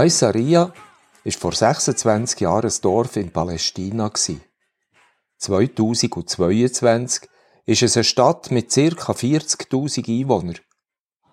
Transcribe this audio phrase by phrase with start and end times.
[0.00, 0.72] Aisaria
[1.24, 4.08] war vor 26 Jahren ein Dorf in Palästina.
[4.08, 4.40] gsi.
[5.36, 7.28] 2022
[7.66, 9.12] ist es eine Stadt mit ca.
[9.12, 10.58] 40.000 Einwohnern.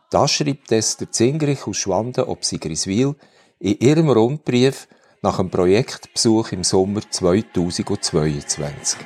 [0.10, 3.16] Das schreibt Esther Zingrich aus Schwanden ob Sigriswil
[3.60, 4.90] in ihrem Rundbrief
[5.22, 9.00] nach einem Projektbesuch im Sommer 2022.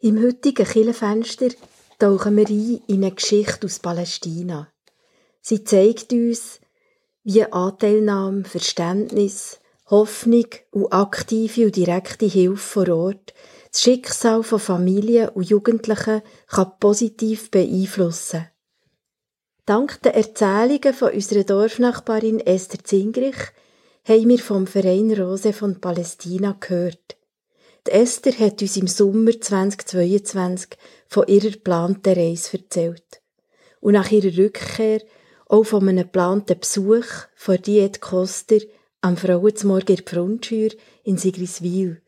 [0.00, 1.48] Im heutigen Kirchenfenster
[1.98, 4.68] tauchen wir ein in eine Geschichte aus Palästina.
[5.40, 6.60] Sie zeigt uns,
[7.24, 9.58] wie Anteilnahme, Verständnis,
[9.90, 13.34] Hoffnung und aktive und direkte Hilfe vor Ort
[13.72, 18.46] das Schicksal von Familien und Jugendlichen kann positiv beeinflussen.
[19.66, 23.36] Dank den Erzählungen von unserer Dorfnachbarin Esther Zingrich
[24.04, 27.17] haben wir vom Verein Rose von Palästina gehört.
[27.86, 30.70] Die Esther hat uns im Sommer 2022
[31.06, 33.22] von ihrer geplanten Reise erzählt.
[33.80, 35.00] Und nach ihrer Rückkehr
[35.46, 38.58] auch von einem geplanten Besuch von Diet Koster
[39.00, 40.70] am Frauenzmorgen in der Frontschür
[41.04, 42.02] in Sigriswil.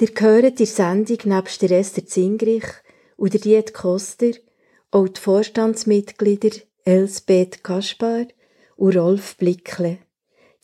[0.00, 2.64] Ihr hört in der Sendung nebst der Esther Zingrich
[3.16, 4.32] und der Diet Koster
[4.90, 6.50] auch die Vorstandsmitglieder
[6.84, 8.26] Elsbeth Kaspar
[8.76, 9.98] und Rolf Blickle.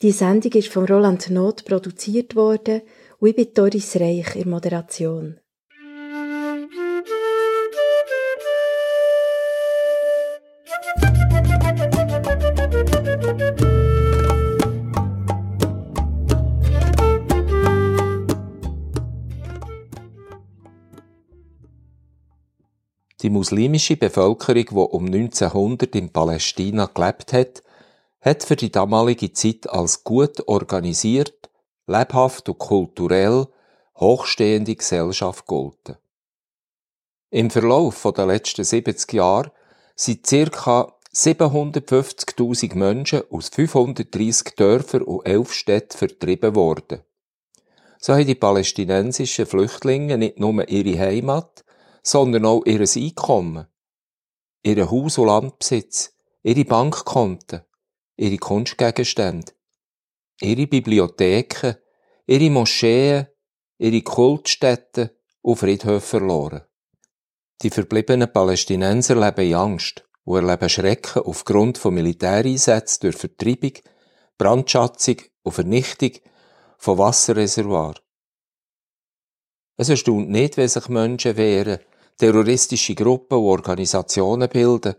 [0.01, 2.81] Die Sendung ist von Roland Not produziert worden
[3.19, 5.39] und ich bin Doris Reich in der Moderation.
[23.21, 27.63] Die muslimische Bevölkerung, die um 1900 in Palästina gelebt hat,
[28.21, 31.48] hat für die damalige Zeit als gut organisiert,
[31.89, 33.47] lebhaft und kulturell
[33.97, 35.97] hochstehende Gesellschaft gegolten.
[37.31, 39.51] Im Verlauf der letzten 70 Jahre
[39.95, 40.95] sind ca.
[41.11, 47.01] 750.000 Menschen aus 530 Dörfern und 11 Städten vertrieben worden.
[47.99, 51.65] So haben die palästinensischen Flüchtlinge nicht nur ihre Heimat,
[52.03, 53.67] sondern auch ihr Einkommen,
[54.63, 56.13] ihren Haus- und Landbesitz,
[56.43, 57.61] ihre Bankkonten,
[58.15, 59.51] ihre Kunstgegenstände,
[60.41, 61.75] ihre Bibliotheken,
[62.27, 63.27] ihre Moscheen,
[63.77, 65.09] ihre Kultstätten
[65.41, 66.61] und Friedhöfe verloren.
[67.61, 73.73] Die verbliebenen Palästinenser leben in Angst und erleben Schrecken aufgrund von Militäreinsätzen durch Vertreibung,
[74.37, 76.11] Brandschatzung und Vernichtung
[76.77, 78.01] von Wasserreservoirs.
[79.75, 81.79] Es erstaunt nicht, wenn sich Menschen wehren,
[82.17, 84.95] terroristische Gruppen und Organisationen bilden,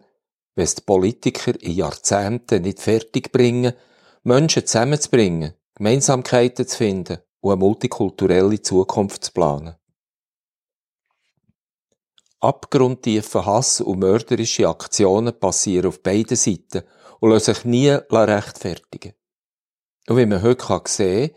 [0.55, 3.75] wenn es die Politiker in Jahrzehnten nicht fertig bringen,
[4.23, 9.77] Menschen zusammenzubringen, Gemeinsamkeiten zu finden und eine multikulturelle Zukunft zu planen.
[12.41, 16.83] Abgrundtiefer Hass und mörderische Aktionen passieren auf beiden Seiten
[17.21, 19.15] und lassen sich nie rechtfertigen.
[20.07, 21.37] Und wie man heute sehen kann,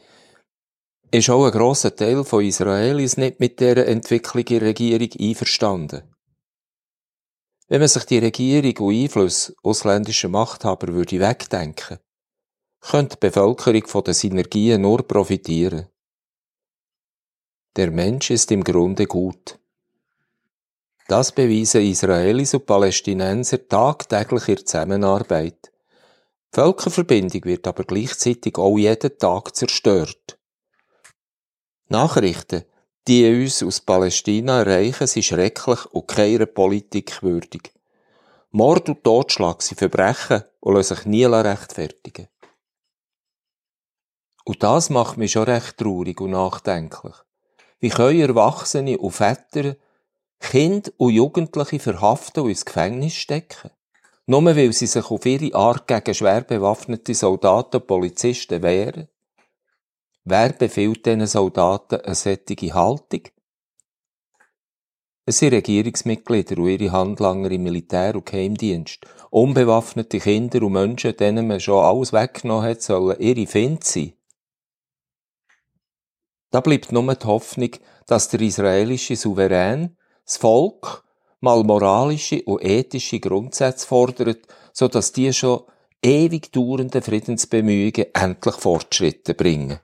[1.11, 6.15] ist auch ein grosser Teil von Israelis nicht mit dieser Entwicklung in der Regierung einverstanden.
[7.67, 11.99] Wenn man sich die Regierung und Einfluss ausländischer Machthaber würde wegdenken,
[12.89, 15.87] könnte die Bevölkerung von den Synergien nur profitieren.
[17.75, 19.57] Der Mensch ist im Grunde gut.
[21.07, 25.71] Das beweisen Israelis und Palästinenser tagtäglich in Zusammenarbeit.
[26.53, 30.37] Die Völkerverbindung wird aber gleichzeitig auch jeden Tag zerstört.
[31.87, 32.63] Nachrichten,
[33.07, 37.73] die uns aus Palästina erreichen, sind schrecklich und keiner Politik würdig.
[38.51, 42.27] Mord und Totschlag sind Verbrechen und lassen sich nie rechtfertigen.
[44.43, 47.15] Und das macht mich schon recht traurig und nachdenklich.
[47.79, 49.75] Wie können Erwachsene und Väter
[50.39, 53.71] Kinder und Jugendliche verhaften und ins Gefängnis stecken?
[54.25, 59.07] Nur weil sie sich auf ihre Art gegen schwer bewaffnete Soldaten und Polizisten wehren?
[60.25, 63.23] Wer befiehlt diesen Soldaten eine solche Haltung?
[65.25, 69.05] Es sind Regierungsmitglieder und ihre Handlanger im Militär und Geheimdienst.
[69.29, 74.13] Unbewaffnete Kinder und Menschen, denen man schon alles weggenommen hat, sollen ihre Find sein.
[76.53, 77.71] Da bleibt nur die Hoffnung,
[78.05, 81.03] dass der israelische Souverän, das Volk,
[81.39, 85.63] mal moralische und ethische Grundsätze fordert, so dass die schon
[86.03, 89.79] ewig dauernden Friedensbemühungen endlich Fortschritte bringen.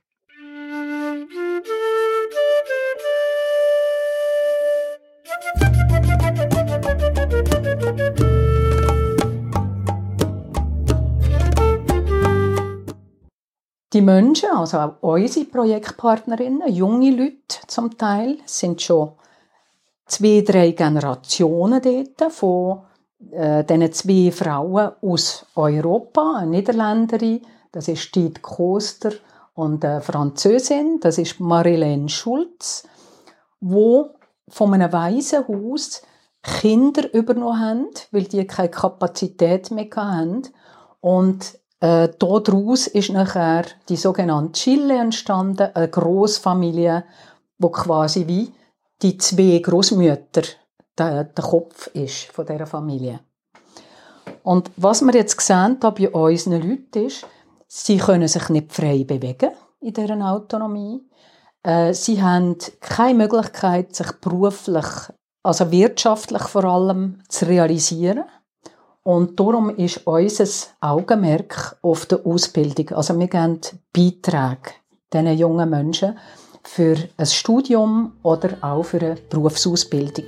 [13.91, 19.13] Die Menschen, also auch unsere Projektpartnerinnen, junge Leute zum Teil, sind schon
[20.05, 22.81] zwei, drei Generationen dort von
[23.31, 27.41] äh, diesen zwei Frauen aus Europa, eine Niederländerin,
[27.71, 29.11] das ist Tiet Koster,
[29.59, 32.87] und eine Französin, das ist Marilene Schulz,
[33.59, 34.11] wo
[34.47, 36.01] von einem Waisenhaus
[36.41, 40.43] Kinder übernommen haben, weil die keine Kapazität mehr hatten.
[41.01, 47.05] Und äh, daraus ist nachher die sogenannte Chile entstanden, eine Großfamilie,
[47.57, 48.51] wo quasi wie
[49.01, 50.41] die zwei Großmütter
[50.97, 53.21] der, der Kopf ist von dieser Familie.
[54.43, 57.25] Und was wir jetzt gesehen haben bei unseren Leuten ist,
[57.67, 61.01] sie können sich nicht frei bewegen in deren Autonomie.
[61.63, 64.85] Äh, sie haben keine Möglichkeit, sich beruflich,
[65.43, 68.25] also wirtschaftlich vor allem, zu realisieren.
[69.09, 70.45] Und darum ist unser
[70.81, 72.89] Augenmerk auf der Ausbildung.
[72.89, 73.59] Also wir geben
[73.91, 74.69] Beiträge
[75.11, 76.15] diesen jungen Menschen
[76.61, 80.25] für ein Studium oder auch für eine Berufsausbildung.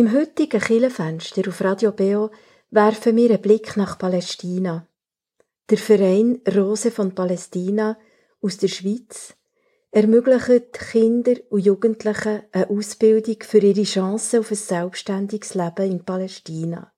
[0.00, 2.30] Im heutigen Kirchenfenster auf Radio Beo
[2.70, 4.88] werfen wir einen Blick nach Palästina.
[5.68, 7.98] Der Verein Rose von Palästina
[8.40, 9.34] aus der Schweiz
[9.90, 16.94] ermöglicht Kinder und Jugendlichen eine Ausbildung für ihre Chancen auf ein selbstständiges Leben in Palästina.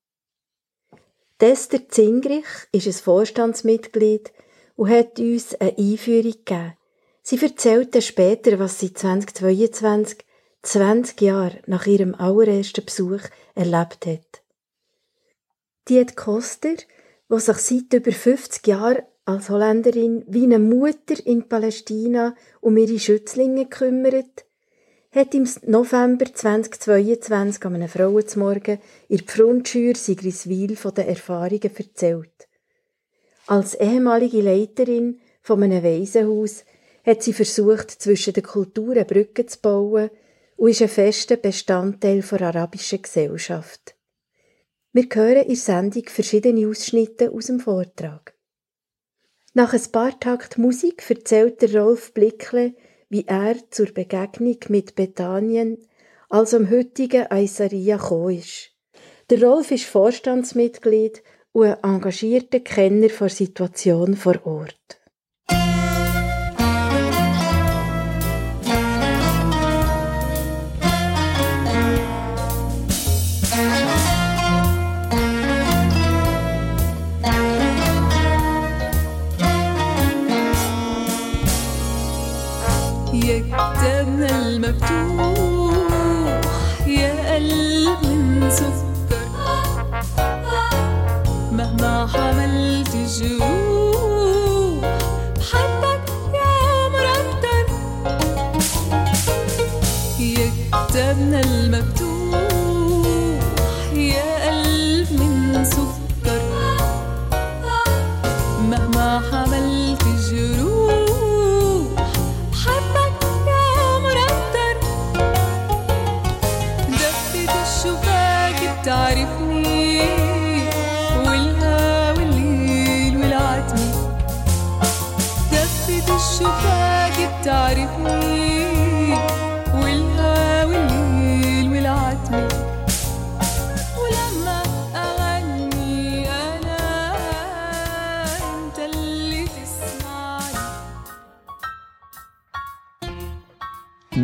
[1.41, 4.31] Dester Zingrich ist ein Vorstandsmitglied
[4.77, 6.77] und hat uns eine Einführung gegeben.
[7.21, 10.19] Sie erzählte später, was sie 2022
[10.63, 13.21] 20 Jahre nach ihrem allerersten Besuch
[13.53, 14.41] erlebt hat.
[15.89, 16.75] Die hat Koster,
[17.29, 22.97] die sich seit über 50 Jahren als Holländerin wie eine Mutter in Palästina um ihre
[22.97, 24.45] Schützlinge kümmert,
[25.11, 28.79] hat im November 2022 an einem Frauenzmorgen
[29.09, 32.47] ihr Pfrundschür Sigriswil von den Erfahrungen erzählt.
[33.47, 36.63] Als ehemalige Leiterin von einem Waisenhaus
[37.05, 40.09] hat sie versucht, zwischen den Kulturen Brücken zu bauen
[40.57, 43.95] und ist ein fester Bestandteil der arabischen Gesellschaft.
[44.91, 48.35] Wir hören in der Sendung verschiedene Ausschnitte aus dem Vortrag.
[49.55, 52.73] Nach ein paar Takt Musik erzählt der Rolf Blickle,
[53.09, 55.77] wie er zur Begegnung mit Bethanien,
[56.29, 58.71] also am heutigen Aisaria, gekommen ist.
[59.29, 65.02] Der Rolf ist Vorstandsmitglied und ein engagierter Kenner der Situation vor Ort.
[83.13, 83.43] يا
[84.21, 85.33] المفتوح.
[86.87, 88.03] يا قلب
[91.51, 93.72] مهما حملت جروح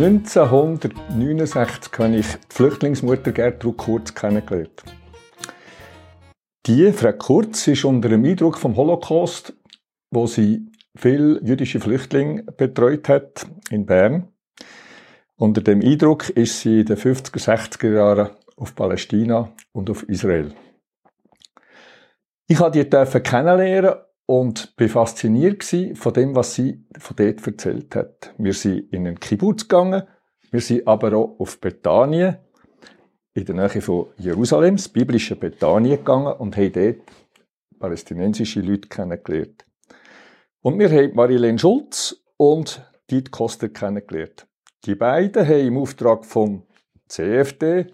[0.02, 4.82] 1969 habe ich die Flüchtlingsmutter Gertrud Kurz kennengelernt.
[6.66, 9.54] Die, Frau Kurz, ist unter dem Eindruck vom Holocaust,
[10.10, 14.30] wo sie viele jüdische Flüchtlinge betreut hat in Bern.
[15.36, 20.54] Unter dem Eindruck ist sie in den 50er, 60er Jahren auf Palästina und auf Israel.
[22.48, 23.96] Ich durfte die kennenlernen
[24.30, 28.32] und bin fasziniert von dem, was sie von dort erzählt hat.
[28.38, 30.04] Wir sind in einen Kibbutz gegangen,
[30.52, 32.38] wir sind aber auch auf Bethanien,
[33.34, 36.98] in der Nähe von Jerusalem, das biblische Bethanien gegangen und haben dort
[37.80, 39.66] palästinensische Leute kennengelernt.
[40.62, 44.46] Und wir haben Marilene Schulz und Diet Koster kennengelernt.
[44.86, 46.68] Die beiden haben im Auftrag vom
[47.08, 47.88] CFD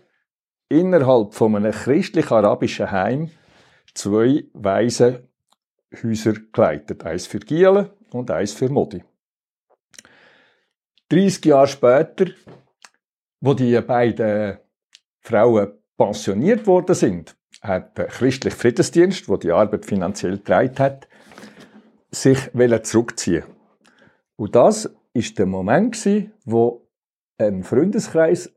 [0.67, 3.31] innerhalb von einem christlich-arabischen Heim
[3.93, 5.29] zwei Weise
[6.03, 7.05] Häuser geleitet.
[7.05, 9.03] Eins für Gielen und eins für Modi.
[11.09, 12.25] 30 Jahre später,
[13.39, 14.57] wo die beiden
[15.21, 21.07] Frauen pensioniert worden sind, hat der christliche Friedensdienst, wo die Arbeit finanziell getragen hat,
[22.11, 23.43] sich zurückziehen.
[24.35, 25.95] Und das ist der Moment
[26.43, 26.87] wo
[27.37, 28.54] ein Freundeskreis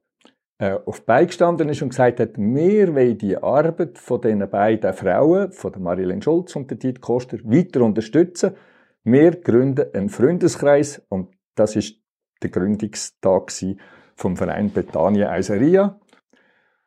[0.59, 5.73] auf beigestanden ist und gesagt hat, wir wollen die Arbeit von diesen beiden Frauen, von
[5.73, 8.57] der Marilyn Schulz und der Tit Koster, weiter unterstützen.
[9.05, 12.01] Wir gründen einen Freundeskreis und das ist
[12.43, 13.53] der Gründungstag
[14.17, 16.01] vom Verein Betania Eiseria.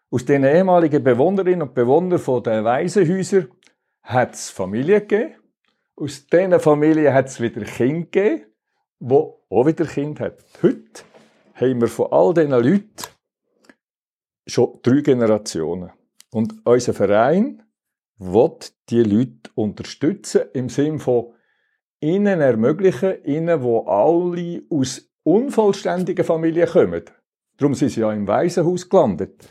[0.09, 3.47] Aus den ehemaligen Bewohnerinnen und Bewohnern von den Waisenhäusern
[4.03, 5.35] hat es Familien gegeben.
[5.95, 8.45] Aus diesen Familien hat es wieder Kinder gegeben,
[8.99, 10.35] die auch wieder Kinder haben.
[10.61, 11.03] Heute
[11.55, 12.89] haben wir von all diesen Leuten
[14.45, 15.91] schon drei Generationen.
[16.31, 17.63] Und unser Verein
[18.17, 21.33] wird die Leute unterstützen im Sinne von
[21.99, 27.03] ihnen ermöglichen, ihnen, wo alle aus unvollständigen Familien kommen.
[27.57, 29.47] Darum sind sie ja im Waisenhaus gelandet.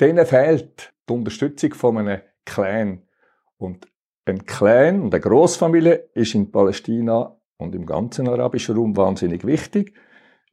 [0.00, 3.02] Denen fehlt die Unterstützung von einem Clan.
[3.56, 3.88] Und
[4.24, 9.94] ein Clan und eine Großfamilie ist in Palästina und im ganzen arabischen Raum wahnsinnig wichtig.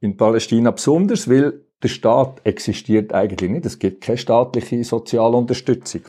[0.00, 3.66] In Palästina besonders, weil der Staat existiert eigentlich nicht.
[3.66, 6.02] Es gibt keine staatliche Sozialunterstützung.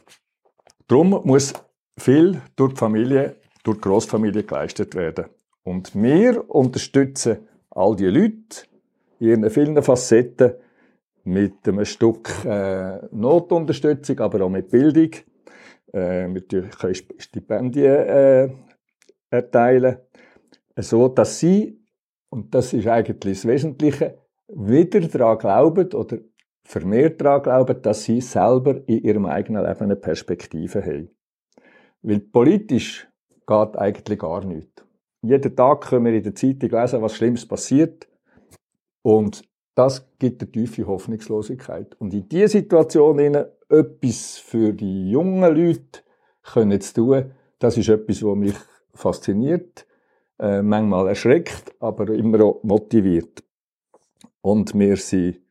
[0.88, 1.54] Darum muss
[1.98, 5.26] viel durch die Familie, durch die Großfamilie geleistet werden.
[5.64, 8.66] Und wir unterstützen all die Leute
[9.20, 10.54] in ihren vielen Facetten
[11.26, 15.12] mit einem Stück äh, Notunterstützung, aber auch mit Bildung.
[15.92, 18.50] Äh, wir können Stipendien äh,
[19.30, 19.98] erteilen,
[20.78, 21.78] so dass sie,
[22.30, 26.18] und das ist eigentlich das Wesentliche, wieder daran glauben oder
[26.64, 31.10] vermehrt daran glauben, dass sie selber in ihrem eigenen Leben eine Perspektive haben.
[32.02, 33.08] Weil politisch
[33.46, 34.84] geht eigentlich gar nichts.
[35.22, 38.08] Jeden Tag können wir in der Zeitung lesen, was Schlimmes passiert.
[39.02, 39.44] Und
[39.76, 41.96] das gibt eine tiefe Hoffnungslosigkeit.
[42.00, 46.02] Und in dieser Situation etwas für die jungen Leute
[46.44, 48.56] können zu tun, das ist etwas, was mich
[48.94, 49.86] fasziniert,
[50.40, 53.44] äh, manchmal erschreckt, aber immer auch motiviert.
[54.48, 55.42] Und wir sind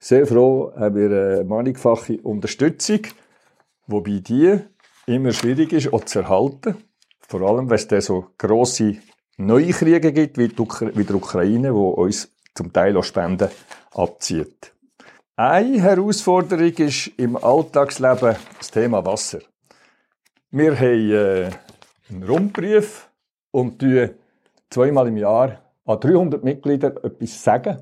[0.00, 3.02] sehr froh, haben wir eine mannigfache Unterstützung,
[3.86, 4.58] wobei die
[5.06, 6.74] immer schwierig ist, auch zu erhalten.
[7.20, 8.96] Vor allem, wenn es so grosse
[9.36, 13.50] neue Kriege gibt, wie, die der Ukraine, wo uns zum Teil auch Spenden
[13.92, 14.72] abzieht.
[15.36, 19.38] Eine Herausforderung ist im Alltagsleben das Thema Wasser.
[20.50, 21.50] Wir haben äh,
[22.08, 23.08] einen Rundbrief
[23.52, 23.80] und
[24.70, 27.78] zweimal im Jahr an 300 Mitglieder etwas sagen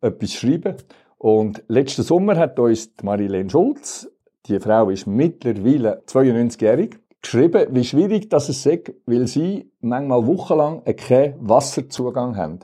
[0.00, 0.76] etwas schreiben.
[1.18, 4.10] Und letzten Sommer hat uns Marilene Schulz,
[4.46, 10.84] die Frau ist mittlerweile 92-jährig, geschrieben, wie schwierig das es ist, weil sie manchmal wochenlang
[10.84, 12.60] keinen Wasserzugang haben.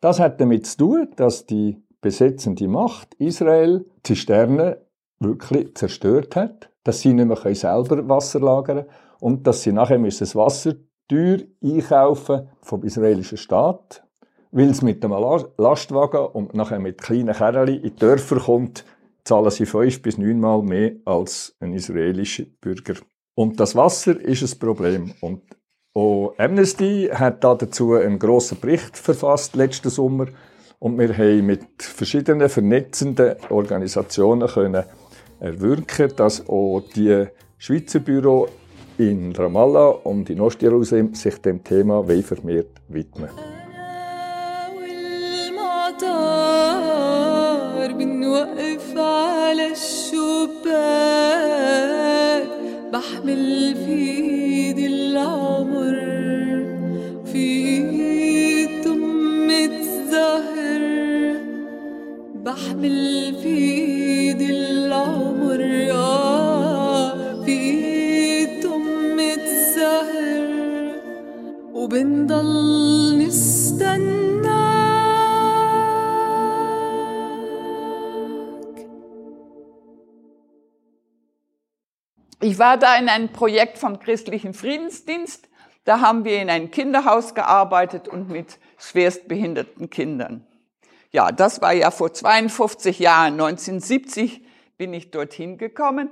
[0.00, 4.76] Das hat damit zu tun, dass die besetzende Macht Israel Zisternen
[5.18, 8.88] wirklich zerstört hat, dass sie nicht mehr selber Wasser lagern können
[9.20, 10.74] und dass sie nachher das Wasser
[11.08, 14.02] teuer einkaufen vom israelischen Staat
[14.52, 15.14] weil es mit einem
[15.56, 18.84] Lastwagen und nachher mit kleinen Kerlen in die Dörfer kommt,
[19.24, 22.94] zahlen sie fünf bis neunmal mehr als ein israelischer Bürger.
[23.34, 25.14] Und das Wasser ist ein Problem.
[25.20, 25.42] Und
[25.94, 30.26] auch Amnesty hat dazu einen grossen Bericht verfasst letzten Sommer.
[30.78, 34.84] Und wir haben mit verschiedenen vernetzenden Organisationen können
[35.40, 37.26] erwirken, dass auch die
[37.58, 38.48] Schweizer Büro
[38.98, 43.30] in Ramallah und in Ostjerusalem sich dem Thema vermehrt widmen.
[46.90, 50.70] المطار بنوقف على الشباك
[52.92, 55.96] بحمل في ايدي العمر
[57.32, 57.78] في
[58.86, 60.82] أمة زهر
[62.34, 65.60] بحمل في ايدي العمر
[65.92, 67.60] آه في
[68.66, 70.48] ام الزهر
[71.74, 74.39] وبنضل نستناك
[82.42, 85.48] Ich war da in einem Projekt vom christlichen Friedensdienst.
[85.84, 90.46] Da haben wir in einem Kinderhaus gearbeitet und mit schwerstbehinderten Kindern.
[91.12, 93.34] Ja, das war ja vor 52 Jahren.
[93.34, 94.42] 1970
[94.78, 96.08] bin ich dorthin gekommen.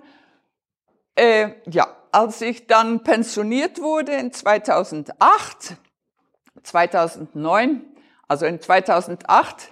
[1.15, 5.77] Äh, ja, als ich dann pensioniert wurde in 2008,
[6.63, 7.85] 2009,
[8.27, 9.71] also in 2008,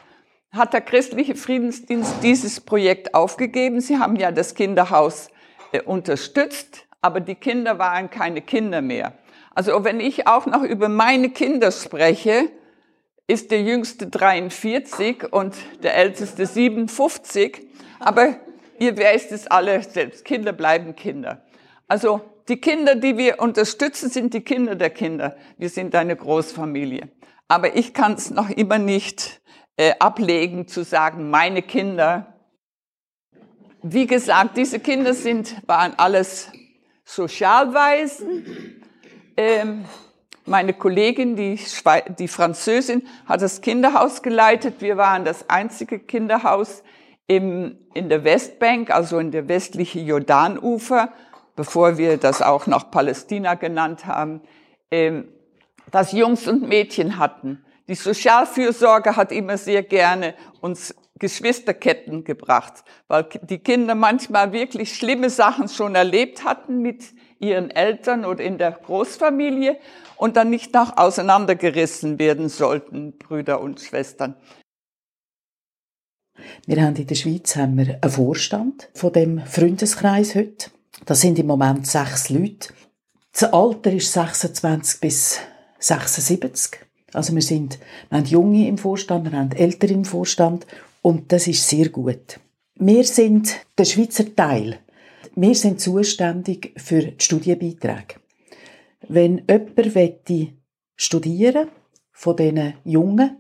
[0.53, 3.83] hat der christliche Friedensdienst dieses Projekt aufgegeben.
[3.83, 5.29] Sie haben ja das Kinderhaus
[5.85, 9.13] unterstützt, aber die Kinder waren keine Kinder mehr.
[9.55, 12.51] Also wenn ich auch noch über meine Kinder spreche,
[13.27, 17.67] ist der jüngste 43 und der älteste 57.
[17.99, 18.37] Aber
[18.79, 21.43] ihr wisst es alle selbst, Kinder bleiben Kinder.
[21.89, 25.37] Also die Kinder, die wir unterstützen, sind die Kinder der Kinder.
[25.59, 27.09] Wir sind eine Großfamilie.
[27.49, 29.41] Aber ich kann es noch immer nicht
[29.77, 32.36] äh, ablegen zu sagen, meine Kinder.
[33.89, 36.51] Wie gesagt, diese Kinder sind, waren alles
[37.05, 38.83] Sozialweisen.
[39.37, 39.85] Ähm,
[40.45, 41.61] meine Kollegin, die,
[42.19, 44.81] die Französin, hat das Kinderhaus geleitet.
[44.81, 46.83] Wir waren das einzige Kinderhaus
[47.29, 51.13] im, in der Westbank, also in der westlichen Jordanufer,
[51.55, 54.41] bevor wir das auch noch Palästina genannt haben,
[54.91, 55.29] ähm,
[55.93, 57.65] das Jungs und Mädchen hatten.
[57.87, 65.31] Die Sozialfürsorge hat immer sehr gerne uns Geschwisterketten gebracht, weil die Kinder manchmal wirklich schlimme
[65.31, 69.79] Sachen schon erlebt hatten mit ihren Eltern oder in der Großfamilie
[70.17, 74.37] und dann nicht noch auseinandergerissen werden sollten, Brüder und Schwestern.
[76.67, 80.71] Wir haben in der Schweiz haben wir einen Vorstand von dem Freundeskreis heute.
[81.07, 82.75] Das sind im Moment sechs Leute.
[83.33, 85.39] Das Alter ist 26 bis
[85.79, 86.81] 76.
[87.13, 87.79] Also wir sind,
[88.11, 90.67] wir haben Junge im Vorstand, wir haben Ältere im Vorstand
[91.07, 92.41] und das ist sehr gut.
[92.75, 94.81] Wir sind der Schweizer Teil.
[95.37, 98.17] Wir sind zuständig für die Studienbeiträge.
[99.07, 100.55] Wenn jemand
[100.97, 101.69] studieren
[102.11, 103.37] von diesen Jungen,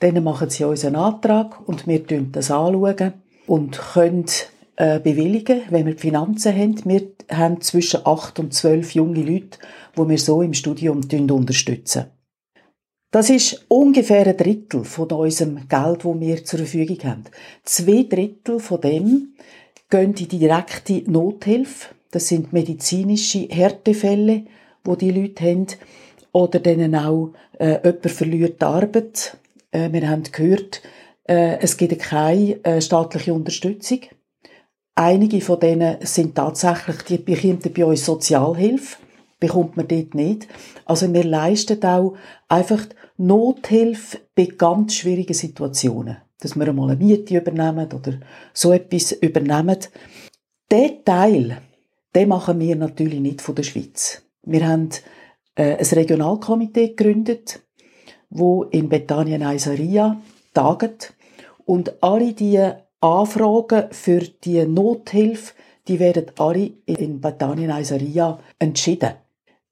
[0.00, 3.12] dann machen sie uns einen Antrag und wir schauen das anschauen
[3.46, 4.26] und können
[4.74, 6.84] äh, bewilligen, wenn wir die Finanzen haben.
[6.84, 9.60] Wir haben zwischen acht und zwölf junge Leute,
[9.96, 12.06] die wir so im Studium unterstützen.
[13.10, 17.24] Das ist ungefähr ein Drittel von unserem Geld, das wir zur Verfügung haben.
[17.64, 19.34] Zwei Drittel von dem
[19.88, 21.94] gehen in direkte Nothilfe.
[22.10, 24.44] Das sind medizinische Härtefälle,
[24.84, 25.66] wo die Leute haben.
[26.32, 29.38] Oder denen auch äh, jemand verliert die Arbeit.
[29.70, 30.82] Äh, wir haben gehört,
[31.26, 34.00] äh, es gibt keine äh, staatliche Unterstützung.
[34.94, 38.96] Einige von denen sind tatsächlich, die bekommen bei uns Sozialhilfe,
[39.40, 40.48] bekommt man dort nicht.
[40.84, 42.16] Also wir leisten auch
[42.48, 46.18] einfach Nothilfe bei ganz schwierigen Situationen.
[46.40, 48.20] Dass wir einmal eine Miete übernehmen oder
[48.52, 49.78] so etwas übernehmen.
[50.70, 51.58] Der Teil,
[52.14, 54.22] den machen wir natürlich nicht von der Schweiz.
[54.42, 54.90] Wir haben
[55.56, 57.60] äh, ein Regionalkomitee gegründet,
[58.30, 60.20] wo in Bethanien Aisaria
[60.54, 61.14] tagt
[61.64, 62.62] und alle die
[63.00, 65.54] Anfragen für die Nothilfe,
[65.86, 69.14] die werden alle in Bethanien Aisaria entschieden.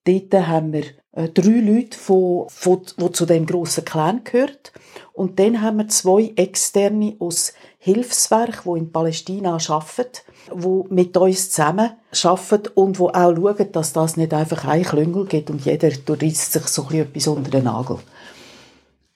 [0.07, 4.73] Dort haben wir äh, drei Leute, von, von, die zu dem grossen Clan gehört.
[5.13, 10.21] Und dann haben wir zwei Externe aus Hilfswerk, die in Palästina arbeiten,
[10.55, 11.93] die mit uns zusammen
[12.23, 16.53] arbeiten und die auch schauen, dass das nicht einfach ein Klüngel gibt und jeder reißt
[16.53, 17.99] sich so etwas unter den Nagel.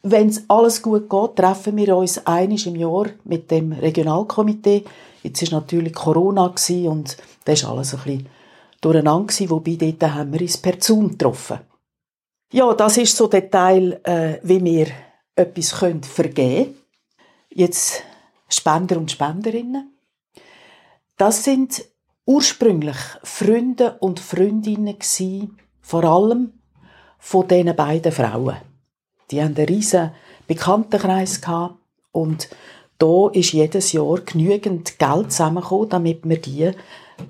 [0.03, 4.85] Wenn alles gut geht, treffen wir uns einiges im Jahr mit dem Regionalkomitee.
[5.23, 8.27] Jetzt war natürlich Corona und das war alles ein bisschen
[8.81, 11.61] durcheinander, wobei dort haben wir uns per Zoom getroffen.
[12.53, 14.89] Ja, das ist so der Teil, äh, wie wir
[15.37, 16.75] etwas können vergeben können.
[17.51, 18.03] Jetzt
[18.49, 19.93] Spender und Spenderinnen.
[21.17, 21.85] Das sind
[22.25, 26.53] ursprünglich Freunde und Freundinnen gewesen, vor allem
[27.19, 28.57] von diesen beiden Frauen.
[29.31, 30.13] Die haben einen riesen
[30.47, 31.77] Bekanntenkreis gehabt
[32.13, 32.49] und
[32.99, 36.71] da ist jedes Jahr genügend Geld zusammengekommen, damit wir die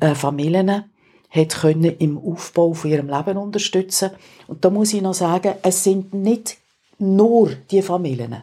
[0.01, 0.90] äh, Familien
[1.31, 4.11] hat können im Aufbau von ihrem Leben unterstützen.
[4.47, 6.59] Und da muss ich noch sagen, es sind nicht
[6.99, 8.43] nur die Familien.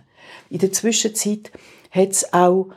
[0.49, 1.51] In der Zwischenzeit
[1.91, 2.69] hat es auch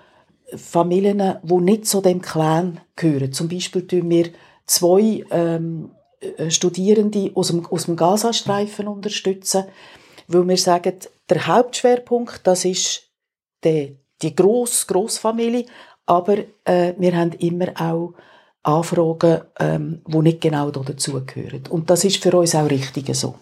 [0.56, 3.32] Familien, die nicht zu dem Clan gehören.
[3.32, 4.30] Zum Beispiel tun wir
[4.66, 9.64] zwei ähm, äh, Studierende aus dem, aus dem Gazastreifen unterstützen,
[10.26, 10.94] weil wir sagen,
[11.28, 13.10] der Hauptschwerpunkt, das ist
[13.62, 13.90] der
[14.22, 15.66] die grosse Grossfamilie,
[16.06, 18.14] aber äh, wir haben immer auch
[18.62, 21.62] Anfragen, ähm, die nicht genau dazugehören.
[21.70, 23.36] Und das ist für uns auch richtig so.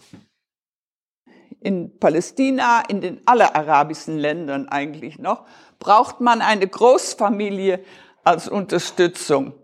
[1.61, 5.45] in Palästina, in den aller arabischen Ländern eigentlich noch,
[5.79, 7.81] braucht man eine Großfamilie
[8.25, 9.55] als Unterstützung.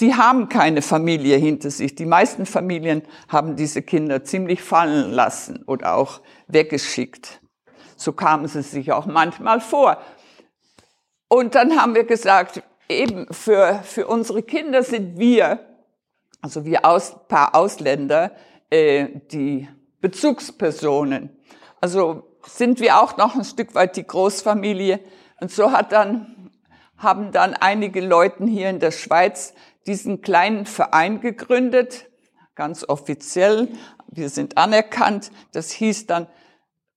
[0.00, 1.94] Die haben keine Familie hinter sich.
[1.94, 7.40] Die meisten Familien haben diese Kinder ziemlich fallen lassen oder auch weggeschickt.
[7.96, 9.98] So kamen sie sich auch manchmal vor.
[11.28, 15.60] Und dann haben wir gesagt, eben für, für unsere Kinder sind wir,
[16.40, 18.32] also wir aus, paar Ausländer,
[18.70, 19.68] äh, die
[20.00, 21.30] Bezugspersonen.
[21.80, 25.00] Also sind wir auch noch ein Stück weit die Großfamilie.
[25.40, 26.50] Und so hat dann,
[26.96, 29.54] haben dann einige Leute hier in der Schweiz
[29.86, 32.06] diesen kleinen Verein gegründet,
[32.54, 33.68] ganz offiziell.
[34.08, 35.30] Wir sind anerkannt.
[35.52, 36.26] Das hieß dann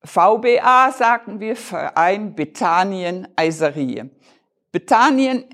[0.03, 4.09] VBA, sagten wir, Verein Bethanien Eiserie.
[4.71, 5.45] Bethanien,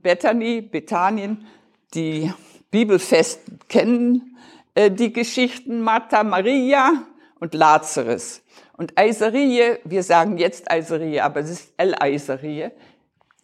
[0.00, 1.46] Bethany, Bethanien,
[1.92, 2.32] die
[2.70, 4.38] Bibelfesten kennen
[4.74, 7.02] äh, die Geschichten Martha, Maria
[7.38, 8.42] und Lazarus.
[8.78, 12.72] Und Eiserie, wir sagen jetzt Eiserie, aber es ist El-Eiserie.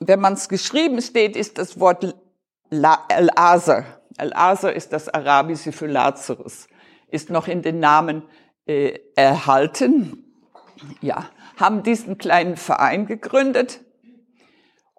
[0.00, 2.16] Wenn man es geschrieben steht, ist das Wort
[2.70, 3.84] El-Aser.
[4.16, 6.66] El-Aser ist das Arabische für Lazarus.
[7.08, 8.22] Ist noch in den Namen
[8.66, 10.24] äh, erhalten.
[11.02, 13.80] Ja, haben diesen kleinen Verein gegründet,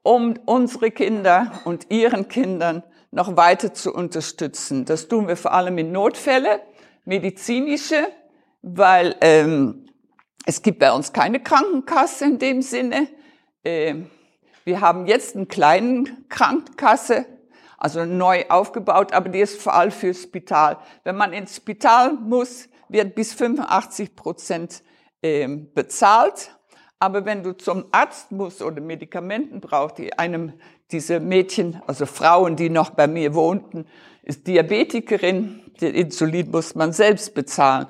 [0.03, 4.85] um unsere Kinder und ihren Kindern noch weiter zu unterstützen.
[4.85, 6.61] Das tun wir vor allem in Notfälle,
[7.05, 8.07] medizinische,
[8.61, 9.85] weil ähm,
[10.45, 13.07] es gibt bei uns keine Krankenkasse in dem Sinne.
[13.63, 14.09] Ähm,
[14.63, 17.25] wir haben jetzt einen kleinen Krankenkasse,
[17.77, 20.77] also neu aufgebaut, aber die ist vor allem fürs Spital.
[21.03, 24.83] Wenn man ins Spital muss, wird bis 85 Prozent
[25.23, 26.55] ähm, bezahlt.
[26.99, 30.53] Aber wenn du zum Arzt musst oder Medikamenten brauchst, die einem
[30.91, 33.85] diese Mädchen, also Frauen, die noch bei mir wohnten,
[34.23, 37.87] ist Diabetikerin, den Insulin muss man selbst bezahlen.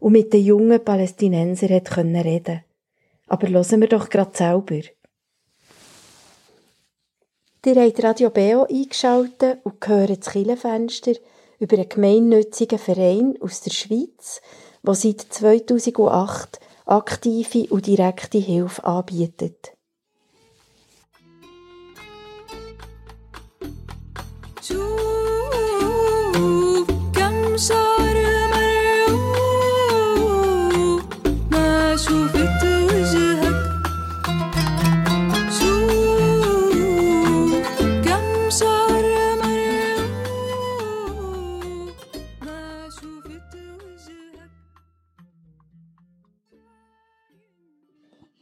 [0.01, 2.65] und mit den jungen Palästinensern hat können reden.
[3.29, 4.81] Aber hören wir doch grad selber.
[7.67, 11.13] Ihr habt Radio Beo eingeschaltet und hören das Kirchenfenster
[11.61, 14.41] über einen gemeinnützigen Verein aus der Schweiz,
[14.89, 19.73] der seit 2008 aktive und direkte Hilfe anbietet.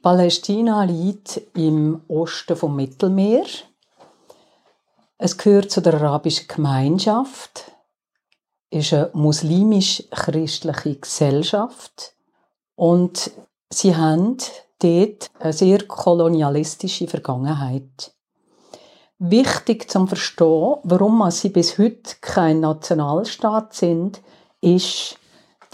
[0.07, 3.45] Palästina liegt im Osten vom Mittelmeer.
[5.19, 7.73] Es gehört zu der arabischen Gemeinschaft,
[8.71, 12.15] ist eine muslimisch-christliche Gesellschaft
[12.77, 13.33] und
[13.69, 14.37] sie haben
[14.79, 18.15] dort eine sehr kolonialistische Vergangenheit.
[19.19, 24.21] Wichtig zum Verstehen, warum sie bis heute kein Nationalstaat sind,
[24.61, 25.19] ist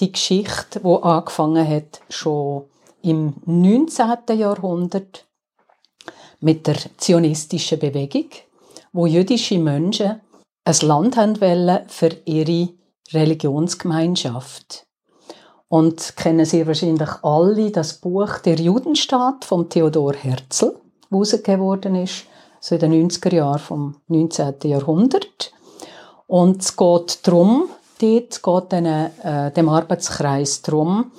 [0.00, 2.71] die Geschichte, wo angefangen hat schon
[3.02, 4.38] im 19.
[4.38, 5.26] Jahrhundert
[6.40, 8.26] mit der zionistischen Bewegung,
[8.92, 10.20] wo jüdische Menschen
[10.64, 11.36] ein Land haben
[11.88, 12.68] für ihre
[13.12, 14.86] Religionsgemeinschaft.
[15.68, 21.94] Und kennen Sie wahrscheinlich alle das Buch Der Judenstaat von Theodor Herzl, das herausgegeben worden
[21.94, 22.26] ist,
[22.60, 24.54] so in den 90er Jahren vom 19.
[24.64, 25.52] Jahrhundert.
[26.26, 27.68] Und es geht darum,
[28.00, 31.10] dort geht den, äh, dem Arbeitskreis darum,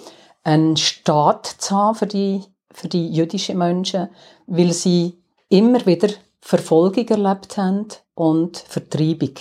[0.44, 4.10] einen Staat zu haben für die, für die jüdischen Menschen,
[4.48, 5.18] weil sie
[5.50, 6.10] immer wieder
[6.42, 9.36] Verfolgung erlebt haben und Vertreibung.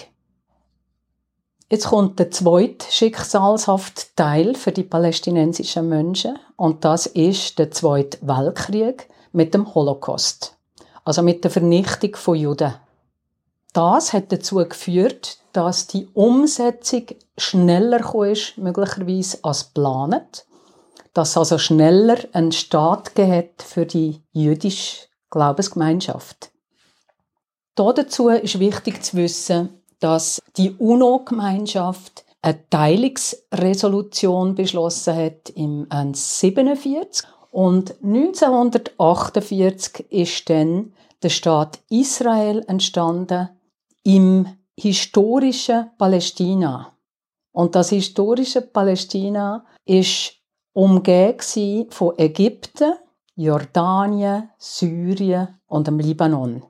[1.69, 8.19] Jetzt kommt der zweite schicksalshafte Teil für die palästinensischen Menschen und das ist der Zweite
[8.21, 10.55] Weltkrieg mit dem Holocaust,
[11.05, 12.75] also mit der Vernichtung von Juden.
[13.73, 17.07] Das hat dazu geführt, dass die Umsetzung
[17.39, 20.45] schneller ist, möglicherweise als geplant,
[21.15, 26.51] dass also schneller einen Staat hat für die jüdische Glaubensgemeinschaft.
[27.75, 29.71] Dazu ist wichtig zu wissen,
[30.01, 41.79] dass die UNO-Gemeinschaft eine Teilungsresolution beschlossen hat im 1947 und 1948 ist dann der Staat
[41.89, 43.51] Israel entstanden
[44.03, 44.49] im
[44.79, 46.93] historischen Palästina.
[47.53, 50.42] Und das historische Palästina ist
[50.73, 52.95] umgeben von Ägypten,
[53.35, 56.63] Jordanien, Syrien und dem Libanon.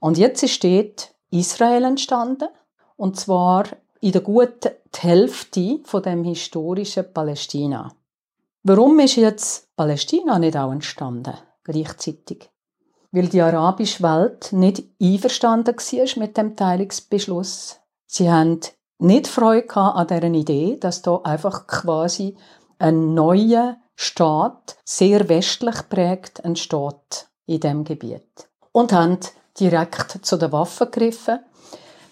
[0.00, 2.48] Und jetzt ist dort Israel entstanden,
[2.96, 3.64] und zwar
[4.00, 7.92] in der guten Hälfte von dem historischen Palästina.
[8.62, 12.50] Warum ist jetzt Palästina nicht auch entstanden gleichzeitig?
[13.10, 17.80] Weil die arabische Welt nicht einverstanden war mit dem Teilungsbeschluss.
[18.06, 18.60] Sie haben
[18.98, 22.36] nicht Freude an dieser Idee, dass da einfach quasi
[22.78, 28.48] ein neuer Staat, sehr westlich prägt, entsteht in dem Gebiet.
[28.72, 29.18] Und haben
[29.58, 31.40] direkt zu den Waffen gegriffen.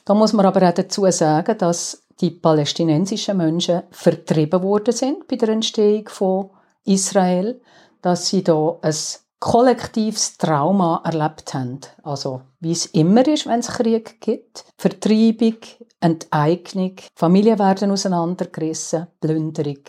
[0.05, 5.37] Da muss man aber auch dazu sagen, dass die palästinensischen Menschen vertrieben worden sind bei
[5.37, 6.51] der Entstehung von
[6.85, 7.61] Israel,
[8.01, 8.95] dass sie da ein
[9.39, 11.81] kollektives Trauma erlebt haben.
[12.03, 14.65] Also, wie es immer ist, wenn es Krieg gibt.
[14.79, 15.57] Vertreibung,
[16.01, 19.81] Enteignung, Familien werden auseinandergerissen, Plünderung,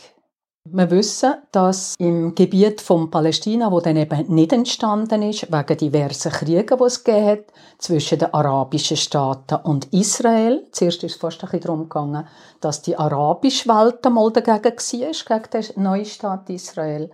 [0.71, 6.31] wir wissen, dass im Gebiet von Palästina, wo dann eben nicht entstanden ist, wegen diversen
[6.31, 7.43] Kriegen, die es gegeben
[7.77, 10.67] zwischen den arabischen Staaten und Israel.
[10.71, 12.27] Zuerst ist es fast ein darum gegangen,
[12.61, 17.11] dass die arabische Welt einmal dagegen war, gegen den neuen Staat Israel.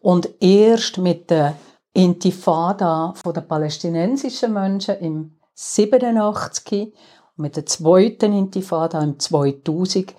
[0.00, 1.54] Und erst mit der
[1.92, 6.92] Intifada der palästinensischen Menschen im 87
[7.36, 10.14] und mit der zweiten Intifada im 2000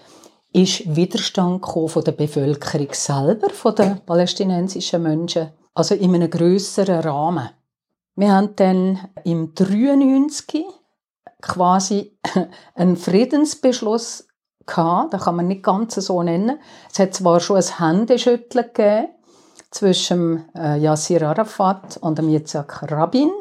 [0.53, 7.49] ist Widerstand von der Bevölkerung selber, von den palästinensischen Menschen, also in einem grösseren Rahmen.
[8.15, 10.65] Wir haben dann im 93
[11.41, 12.17] quasi
[12.75, 14.27] einen Friedensbeschluss
[14.65, 16.59] gehabt, den kann man nicht ganz so nennen.
[16.91, 19.07] Es hat zwar schon ein Händeschütteln gegeben
[19.71, 23.31] zwischen äh, Yasser Arafat und dem Yitzhak Rabin,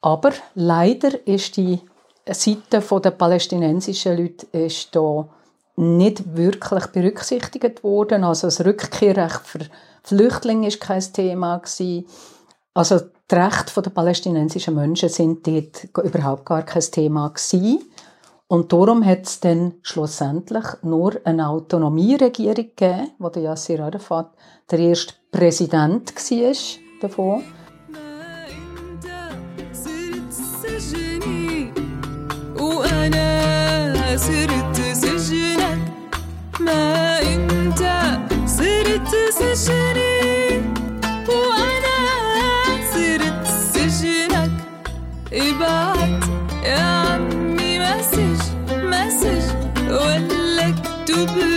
[0.00, 1.80] aber leider ist die
[2.26, 5.28] Seite der palästinensischen Leute ist da
[5.75, 8.23] nicht wirklich berücksichtigt worden.
[8.23, 9.59] Also das Rückkehrrecht für
[10.03, 12.05] Flüchtlinge ist kein Thema gewesen.
[12.73, 17.83] Also die Rechte der palästinensischen Menschen sind dort überhaupt gar kein Thema gewesen.
[18.47, 24.31] Und darum hat es dann schlussendlich nur eine Autonomieregierung gegeben, wo der Yasser Arafat
[24.71, 26.55] der erste Präsident war
[27.01, 27.43] davon.
[34.19, 34.82] صرت سجنك
[36.64, 37.82] ما انت
[38.46, 40.62] صرت سجني.
[41.28, 41.98] وأنا
[42.92, 44.50] صرت سجنك.
[45.32, 46.24] إبعت
[46.64, 48.40] يا عمي مسج
[48.72, 49.44] مسج
[49.90, 51.53] ولا اكتب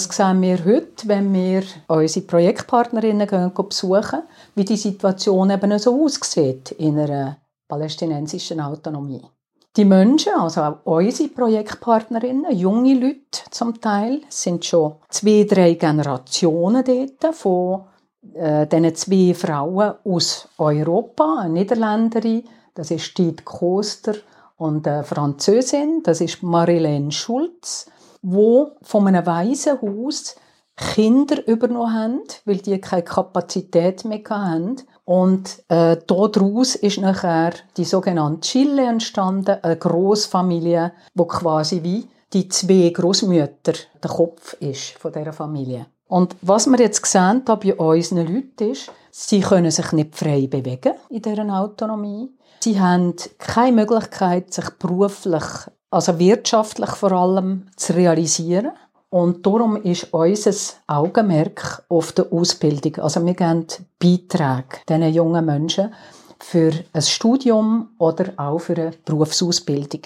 [0.00, 4.22] Das sehen wir heute, wenn wir unsere Projektpartnerinnen gehen, besuchen,
[4.54, 7.36] wie die Situation eben so aussieht in einer
[7.68, 9.20] palästinensischen Autonomie.
[9.76, 16.82] Die Menschen, also auch unsere Projektpartnerinnen, junge Leute zum Teil, sind schon zwei, drei Generationen
[16.82, 17.82] dort von
[18.32, 24.14] äh, diesen zwei Frauen aus Europa, eine Niederländerin, das ist Tiet Koster,
[24.56, 27.86] und eine Französin, das ist Marilene Schulz,
[28.22, 30.36] wo von einem Waisenhaus
[30.76, 34.76] Kinder übernommen haben, weil die keine Kapazität mehr hatten.
[35.04, 42.48] Und äh, daraus ist nachher die sogenannte Chile entstanden, eine Großfamilie, wo quasi wie die
[42.48, 45.86] zwei Großmütter der Kopf ist von dieser Familie.
[46.06, 50.46] Und was wir jetzt gesehen haben bei unseren Leuten ist, sie können sich nicht frei
[50.46, 52.30] bewegen in deren Autonomie.
[52.60, 55.44] Sie haben keine Möglichkeit, sich beruflich,
[55.90, 58.72] also wirtschaftlich vor allem, zu realisieren.
[59.10, 60.52] Und darum ist unser
[60.86, 62.96] Augenmerk auf der Ausbildung.
[62.98, 63.66] Also wir geben
[63.98, 65.92] Beiträge diesen jungen Menschen
[66.38, 70.02] für ein Studium oder auch für eine Berufsausbildung.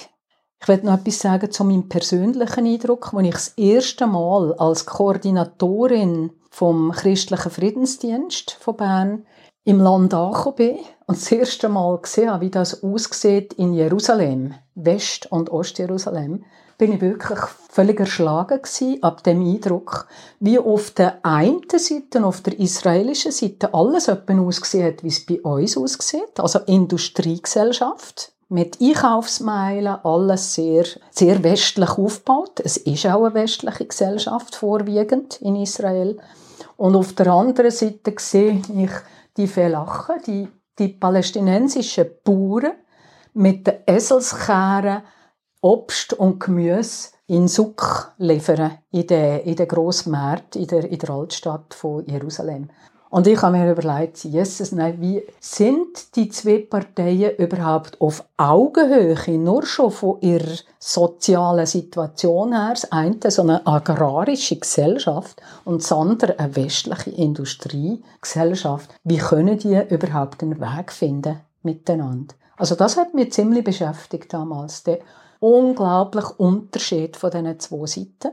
[0.60, 4.86] Ich werde noch etwas sagen zu meinem persönlichen Eindruck, als ich das erste Mal als
[4.86, 9.26] Koordinatorin vom Christlichen Friedensdienst von Bern
[9.64, 14.54] im Land angekommen bin und das erste Mal gesehen habe, wie das aussieht in Jerusalem,
[14.74, 16.44] West- und Ostjerusalem,
[16.76, 17.38] bin ich wirklich
[17.70, 20.08] völlig erschlagen gewesen, ab dem Eindruck,
[20.40, 25.24] wie auf der einen Seite, auf der israelischen Seite, alles etwa ausgesehen hat, wie es
[25.24, 32.60] bei uns aussieht, also Industriegesellschaft, mit Einkaufsmeilen, alles sehr, sehr westlich aufgebaut.
[32.62, 36.18] Es ist auch eine westliche Gesellschaft vorwiegend in Israel.
[36.76, 38.90] Und auf der anderen Seite sehe ich
[39.36, 42.72] die Felachen, die, die palästinensischen Bauern
[43.34, 45.02] mit den Eselskehren
[45.60, 51.10] Obst und Gemüse in Suck liefern, in den, in den Grossmärkten in der, in der
[51.10, 52.68] Altstadt von Jerusalem.
[53.14, 59.38] Und ich habe mir überlegt, Jesus, nein, wie sind die zwei Parteien überhaupt auf Augenhöhe,
[59.38, 62.70] nur schon von ihrer sozialen Situation her?
[62.70, 68.92] Das eine so eine agrarische Gesellschaft und das andere eine westliche Industriegesellschaft.
[69.04, 72.34] Wie können die überhaupt einen Weg finden miteinander?
[72.56, 74.98] Also das hat mich ziemlich beschäftigt damals, der
[75.38, 78.32] unglaubliche Unterschied von diesen zwei Seiten.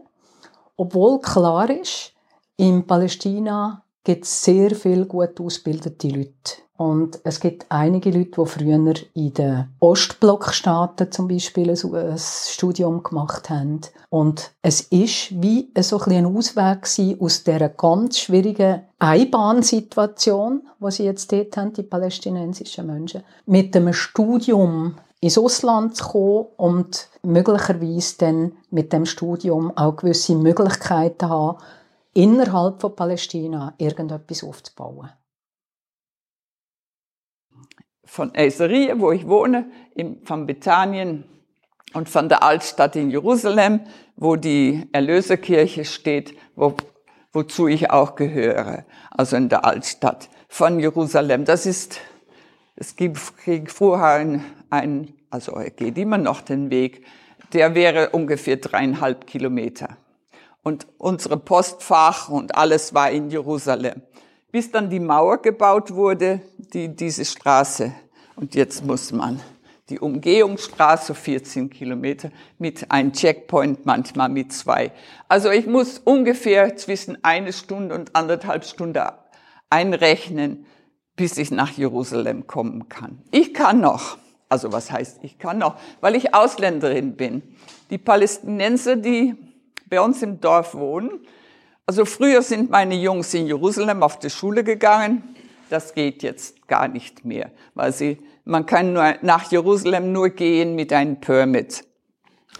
[0.76, 2.13] Obwohl klar ist,
[2.58, 6.61] in Palästina gibt es sehr viele gut ausgebildete Leute.
[6.77, 13.51] Und es gibt einige Leute, die früher in den Ostblockstaaten zum Beispiel ein Studium gemacht
[13.51, 13.81] haben.
[14.09, 16.87] Und es ist wie so ein, Ausweg
[17.19, 23.93] aus dieser ganz schwierigen Einbahnsituation, die sie jetzt dort haben, die palästinensischen Menschen, mit einem
[23.93, 31.59] Studium ins Ausland zu kommen und möglicherweise dann mit dem Studium auch gewisse Möglichkeiten haben,
[32.13, 35.10] innerhalb von Palästina irgendetwas aufzubauen.
[38.04, 39.71] Von Eiserie, wo ich wohne,
[40.24, 41.24] von Bethanien
[41.93, 43.82] und von der Altstadt in Jerusalem,
[44.15, 46.76] wo die Erlöserkirche steht, wo,
[47.32, 51.45] wozu ich auch gehöre, also in der Altstadt von Jerusalem.
[51.45, 52.02] Das ist,
[52.76, 57.06] es gibt vorher ein, ein, also er geht immer noch den Weg,
[57.54, 59.97] der wäre ungefähr dreieinhalb Kilometer
[60.63, 64.02] und unsere Postfach und alles war in Jerusalem.
[64.52, 67.93] Bis dann die Mauer gebaut wurde, die, diese Straße.
[68.36, 69.41] Und jetzt muss man
[69.89, 74.91] die Umgehungsstraße, 14 Kilometer, mit einem Checkpoint, manchmal mit zwei.
[75.28, 79.06] Also ich muss ungefähr zwischen eine Stunde und anderthalb Stunden
[79.69, 80.65] einrechnen,
[81.15, 83.21] bis ich nach Jerusalem kommen kann.
[83.32, 87.43] Ich kann noch, also was heißt ich kann noch, weil ich Ausländerin bin.
[87.89, 89.36] Die Palästinenser, die
[89.91, 91.19] bei uns im Dorf wohnen.
[91.86, 95.36] Also früher sind meine Jungs in Jerusalem auf die Schule gegangen.
[95.69, 100.75] Das geht jetzt gar nicht mehr, weil sie, man kann nur nach Jerusalem nur gehen
[100.75, 101.84] mit einem Permit,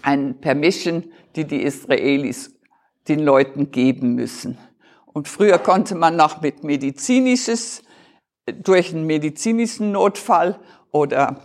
[0.02, 2.54] ein Permission, die die Israelis
[3.08, 4.58] den Leuten geben müssen.
[5.06, 7.82] Und früher konnte man noch mit medizinisches,
[8.46, 10.60] durch einen medizinischen Notfall
[10.90, 11.40] oder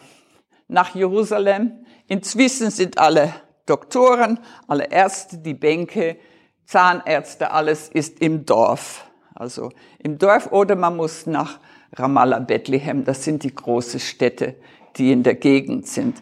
[0.67, 1.85] nach Jerusalem.
[2.07, 3.33] Inzwischen sind alle
[3.67, 6.17] Doktoren, alle Ärzte, die Bänke,
[6.65, 9.05] Zahnärzte, alles ist im Dorf.
[9.35, 11.59] Also im Dorf oder man muss nach
[11.93, 14.55] Ramallah, Bethlehem, das sind die großen Städte,
[14.95, 16.21] die in der Gegend sind.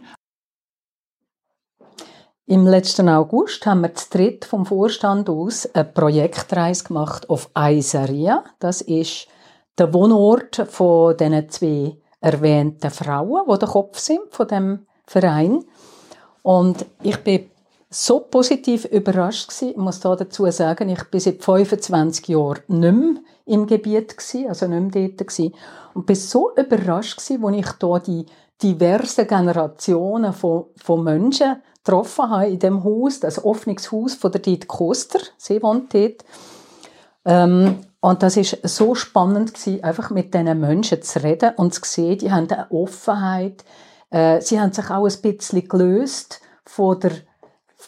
[2.48, 8.44] Im letzten August haben wir zu dritt vom Vorstand aus eine Projektreise gemacht auf Aisaria.
[8.60, 9.28] Das ist
[9.80, 15.64] der Wohnort von diesen zwei erwähnten Frauen, die der Kopf sind von dem Verein.
[16.46, 17.50] Und ich bin
[17.90, 19.70] so positiv überrascht gewesen.
[19.72, 24.48] Ich muss da dazu sagen, ich bin seit 25 Jahren nicht mehr im Gebiet gewesen,
[24.50, 25.56] also nicht mehr dort gewesen.
[25.96, 28.26] Und bin so überrascht gewesen, als ich da die
[28.62, 34.68] diversen Generationen von, von Menschen getroffen habe in dem Haus, das Öffnungshaus von der Dieter
[34.68, 35.20] Koster.
[35.38, 36.26] Sie wohnt dort.
[37.26, 41.82] Ähm, Und das ist so spannend gewesen, einfach mit diesen Menschen zu reden und zu
[41.84, 43.66] sehen, die haben eine Offenheit,
[44.10, 47.12] äh, sie haben sich auch ein bisschen gelöst von der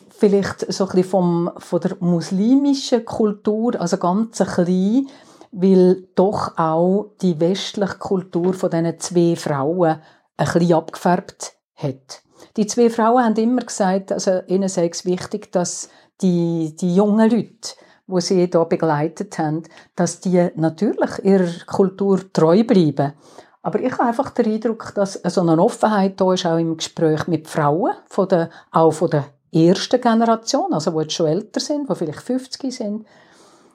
[0.10, 5.08] vielleicht so ein bisschen vom, von der muslimischen Kultur, also ganz klein,
[5.52, 10.00] weil doch auch die westliche Kultur von diesen zwei Frauen
[10.38, 12.22] ein bisschen abgefärbt hat.
[12.58, 15.90] Die zwei Frauen haben immer gesagt, also ihnen sei es wichtig, dass
[16.22, 17.76] die, die jungen Leute,
[18.08, 19.64] die sie hier begleitet haben,
[19.96, 23.14] dass die natürlich ihrer Kultur treu bleiben.
[23.68, 27.28] Aber ich habe einfach den Eindruck, dass so eine Offenheit da ist, auch im Gespräch
[27.28, 31.90] mit Frauen, von der, auch von der ersten Generation, also die jetzt schon älter sind,
[31.90, 33.06] die vielleicht 50 sind,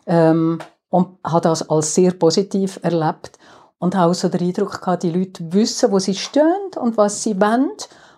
[0.06, 3.38] ähm, und habe das als sehr positiv erlebt.
[3.80, 7.22] Und habe auch so den Eindruck gehabt, die Leute wissen, wo sie stehen und was
[7.22, 7.72] sie wollen.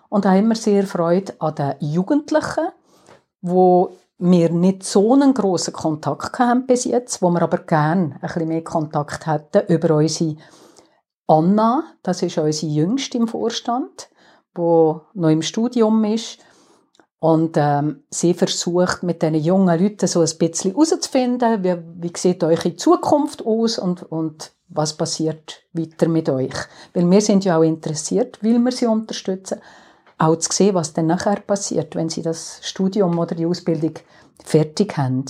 [0.08, 2.68] Und habe immer sehr Freude an den Jugendlichen,
[3.42, 8.20] wo wir nicht so einen grossen Kontakt haben bis jetzt, wo wir aber gerne ein
[8.20, 10.36] bisschen mehr Kontakt hätten über unsere
[11.26, 14.08] Anna, das ist unsere Jüngste im Vorstand,
[14.54, 16.38] wo noch im Studium ist
[17.24, 22.44] und ähm, sie versucht mit diesen jungen Leuten so ein bisschen herauszufinden, wie, wie sieht
[22.44, 26.54] eure Zukunft aus und, und was passiert weiter mit euch.
[26.92, 29.60] Weil wir sind ja auch interessiert, weil wir sie unterstützen,
[30.18, 33.94] auch zu sehen, was dann nachher passiert, wenn sie das Studium oder die Ausbildung
[34.44, 35.24] fertig haben.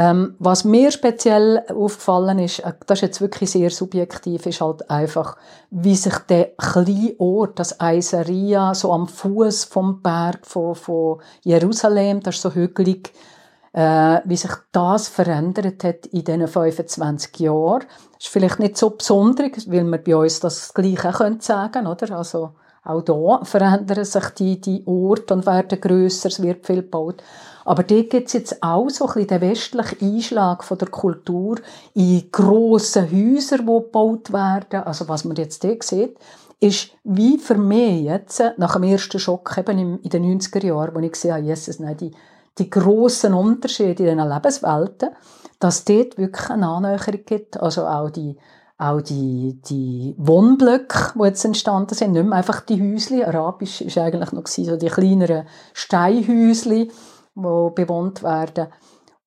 [0.00, 4.88] Ähm, was mir speziell aufgefallen ist, äh, das ist jetzt wirklich sehr subjektiv, ist halt
[4.88, 5.36] einfach,
[5.72, 12.20] wie sich der kleine Ort, das Eiseria, so am Fuß vom Berg von, von Jerusalem,
[12.20, 13.12] das ist so hügelig,
[13.72, 17.80] äh, wie sich das verändert hat in diesen 25 Jahren.
[18.12, 22.16] Das ist vielleicht nicht so besonders, weil wir bei uns das Gleiche können sagen, oder?
[22.16, 22.52] Also,
[22.88, 27.22] auch da verändern sich die, die Orte und werden grösser, es wird viel gebaut.
[27.64, 31.56] Aber dort gibt es jetzt auch so ein bisschen den westlichen Einschlag von der Kultur
[31.92, 34.84] in grossen Häusern, die gebaut werden.
[34.84, 36.16] Also was man jetzt hier sieht,
[36.60, 41.00] ist wie für mich jetzt, nach dem ersten Schock eben in den 90er Jahren, wo
[41.00, 42.10] ich gesehen habe, Jesus, nein, die,
[42.56, 45.10] die grossen Unterschiede in den Lebenswelten,
[45.60, 47.60] dass dort wirklich eine Annäherung gibt.
[47.60, 48.36] Also auch die,
[48.78, 53.24] auch die, die Wohnblöcke, die jetzt entstanden sind, nicht mehr einfach die Häusli.
[53.24, 56.90] Arabisch ist eigentlich noch so die kleineren Steinhäusli,
[57.34, 58.68] die bewohnt werden.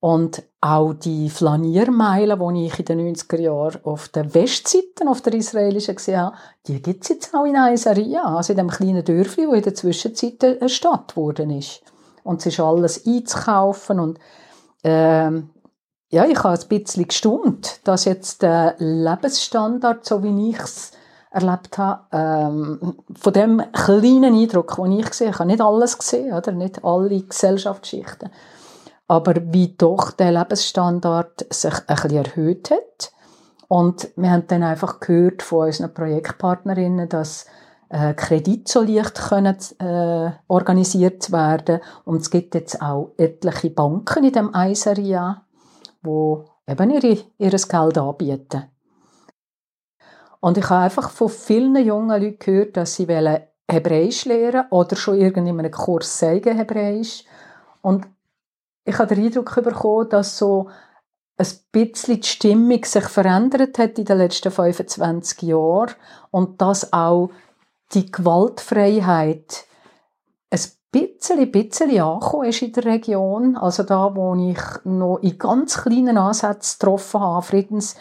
[0.00, 5.34] Und auch die Flaniermeilen, die ich in den 90er Jahren auf der Westseite, auf der
[5.34, 6.36] israelischen gesehen habe,
[6.66, 9.74] die gibt es jetzt auch in Aisaria, also in dem kleinen Dörfli, wo in der
[9.74, 11.82] Zwischenzeit eine Stadt geworden ist.
[12.24, 14.18] Und es ist alles einzukaufen und
[14.82, 15.50] ähm,
[16.12, 20.92] ja, ich habe ein bisschen gestaunt, dass jetzt der Lebensstandard, so wie ich es
[21.30, 25.98] erlebt habe, ähm, von dem kleinen Eindruck, den ich gesehen habe, ich habe nicht alles
[25.98, 26.52] gesehen, oder?
[26.52, 28.28] nicht alle Gesellschaftsschichten,
[29.08, 33.12] aber wie doch der Lebensstandard sich ein bisschen erhöht hat.
[33.68, 37.46] Und wir haben dann einfach gehört von unseren Projektpartnerinnen, dass
[37.88, 44.24] äh, Kredite so leicht können, äh, organisiert werden und es gibt jetzt auch etliche Banken
[44.24, 45.41] in dem Eiseria,
[46.02, 48.64] wo eben ihre, ihr Geld anbieten.
[50.40, 53.06] Und ich habe einfach von vielen jungen Leuten gehört, dass sie
[53.70, 57.24] Hebräisch lernen oder schon irgendeinen Kurs sagen Hebräisch.
[57.80, 58.06] Und
[58.84, 60.68] ich habe den Eindruck bekommen, dass so
[61.36, 65.94] ein bisschen die Stimmung sich verändert hat in den letzten 25 Jahren
[66.30, 67.30] und dass auch
[67.92, 69.64] die Gewaltfreiheit
[70.50, 70.60] ein
[70.92, 73.56] bisschen, bisschen angekommen ist in der Region.
[73.56, 77.94] Also da, wo ich noch in ganz kleinen Ansätzen getroffen habe, Friedens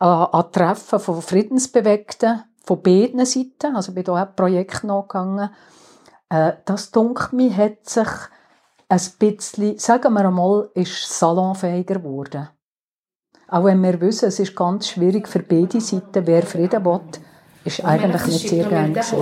[0.00, 5.50] äh, an Treffen von Friedensbewegten von beiden Seiten, also bin da auch Projekt nachgegangen.
[6.28, 8.08] Äh, das dunkelt mir hat sich
[8.88, 12.48] ein bisschen, sagen wir einmal, ist salonfähiger geworden.
[13.48, 17.00] Auch wenn wir wissen, es ist ganz schwierig für beide Seiten, wer Frieden will,
[17.64, 19.20] ist eigentlich nicht sehr gern gesehen.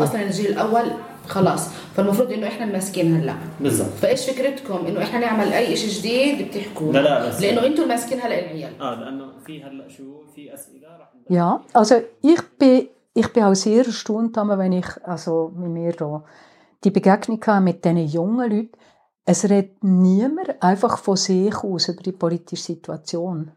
[1.23, 5.53] اصلا الجيل الاول خلاص فالمفروض انه احنا ماسكين هلا بالضبط فايش فكرتكم انه احنا نعمل
[5.53, 9.63] اي شيء جديد بتحكوا لا لا بس لانه انتم ماسكين هلا العيال اه لانه في
[9.63, 10.03] هلا شو
[10.35, 15.51] في اسئله رح Ja, also ich bin, ich bin auch sehr erstaunt, wenn ich also
[15.55, 16.23] mit mir da
[16.83, 18.71] die Begegnung hatte mit diesen jungen Leuten.
[19.25, 23.51] Es redet niemand einfach von sich aus über die politische Situation.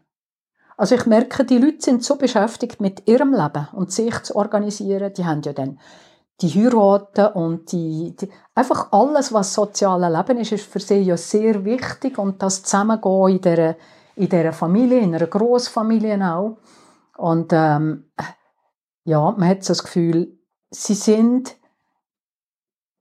[0.77, 5.13] Also ich merke, die Leute sind so beschäftigt mit ihrem Leben und sich zu organisieren.
[5.13, 5.79] Die haben ja dann
[6.40, 11.16] die heiraten und die, die einfach alles, was soziale Leben ist, ist für sie ja
[11.16, 13.76] sehr wichtig und das Zusammengehen in dieser,
[14.14, 16.58] in dieser Familie, in einer Großfamilie auch.
[17.16, 18.10] Und ähm,
[19.04, 20.38] ja, man hat so das Gefühl,
[20.70, 21.56] sie sind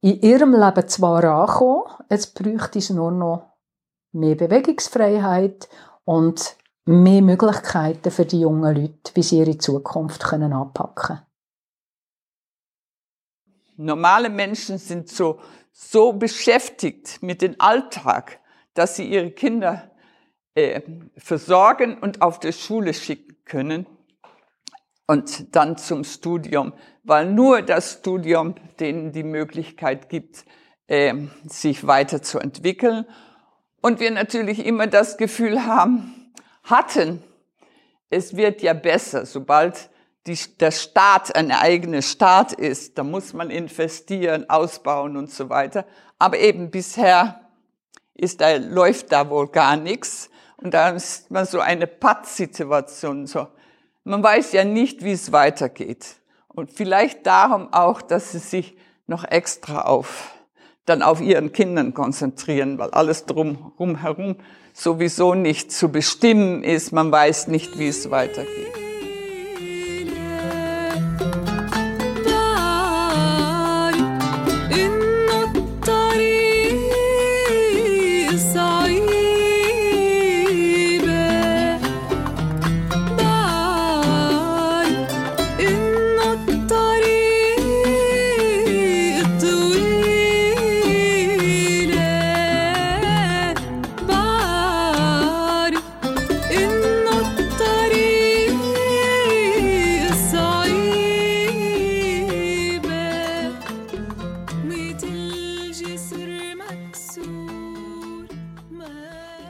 [0.01, 3.57] in ihrem Leben zwar angekommen, jetzt bräuchte es nur noch
[4.13, 5.69] mehr Bewegungsfreiheit
[6.05, 11.19] und mehr Möglichkeiten für die jungen Leute, wie sie ihre Zukunft können anpacken
[13.77, 15.39] Normale Menschen sind so,
[15.71, 18.39] so beschäftigt mit dem Alltag,
[18.73, 19.91] dass sie ihre Kinder
[20.55, 20.81] äh,
[21.15, 23.85] versorgen und auf die Schule schicken können
[25.05, 26.73] und dann zum Studium,
[27.03, 30.45] weil nur das Studium denen die Möglichkeit gibt,
[30.87, 31.13] äh,
[31.47, 33.05] sich weiterzuentwickeln.
[33.81, 37.23] Und wir natürlich immer das Gefühl haben, hatten,
[38.09, 39.89] es wird ja besser, sobald
[40.27, 45.85] die, der Staat ein eigener Staat ist, da muss man investieren, ausbauen und so weiter.
[46.19, 47.41] Aber eben bisher
[48.13, 50.29] ist da, läuft da wohl gar nichts.
[50.57, 53.25] Und da ist man so eine Pattsituation.
[53.27, 53.47] So.
[54.03, 56.15] Man weiß ja nicht, wie es weitergeht.
[56.47, 58.75] Und vielleicht darum auch, dass sie sich
[59.05, 60.33] noch extra auf,
[60.85, 64.35] dann auf ihren Kindern konzentrieren, weil alles drum, herum
[64.73, 66.91] sowieso nicht zu bestimmen ist.
[66.91, 68.86] Man weiß nicht, wie es weitergeht.
[71.17, 71.56] Thank you.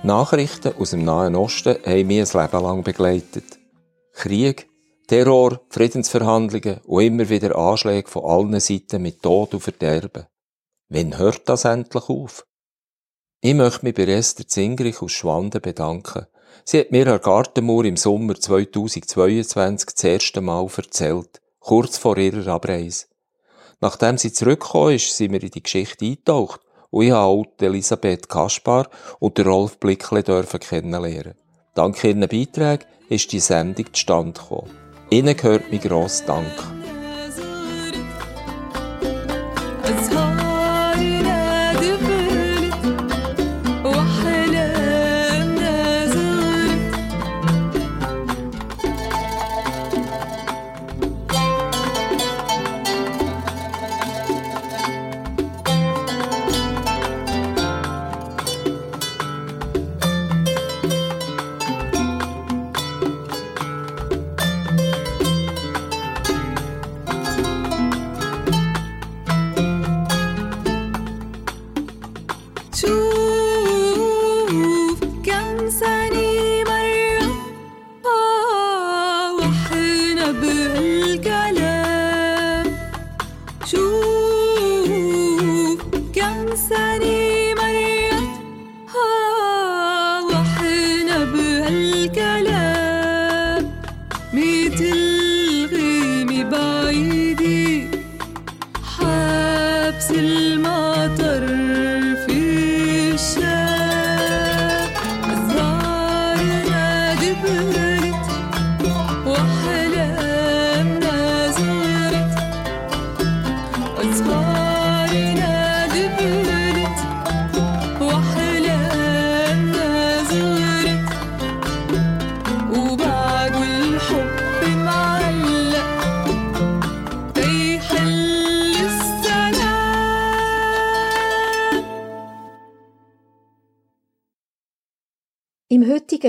[0.07, 3.59] Nachrichten aus dem Nahen Osten haben mich ein Leben lang begleitet.
[4.13, 4.69] Krieg,
[5.05, 10.25] Terror, Friedensverhandlungen und immer wieder Anschläge von allen Seiten mit Tod und Verderben.
[10.87, 12.47] Wann hört das endlich auf?
[13.41, 16.27] Ich möchte mich bei Esther Zingrich aus Schwanden bedanken.
[16.63, 22.47] Sie hat mir an Gartenmauer im Sommer 2022 das erste Mal erzählt, kurz vor ihrer
[22.47, 23.07] Abreise.
[23.81, 28.29] Nachdem sie zurückgekommen ist, sind wir in die Geschichte eingetaucht und ich durfte auch Elisabeth
[28.29, 28.87] Kaspar
[29.19, 31.35] und Rolf Blickle dürfen kennenlernen.
[31.73, 34.71] Dank ihren Beiträgen ist die Sendung zustande gekommen.
[35.09, 36.76] Ihnen gehört mein grosser Dank.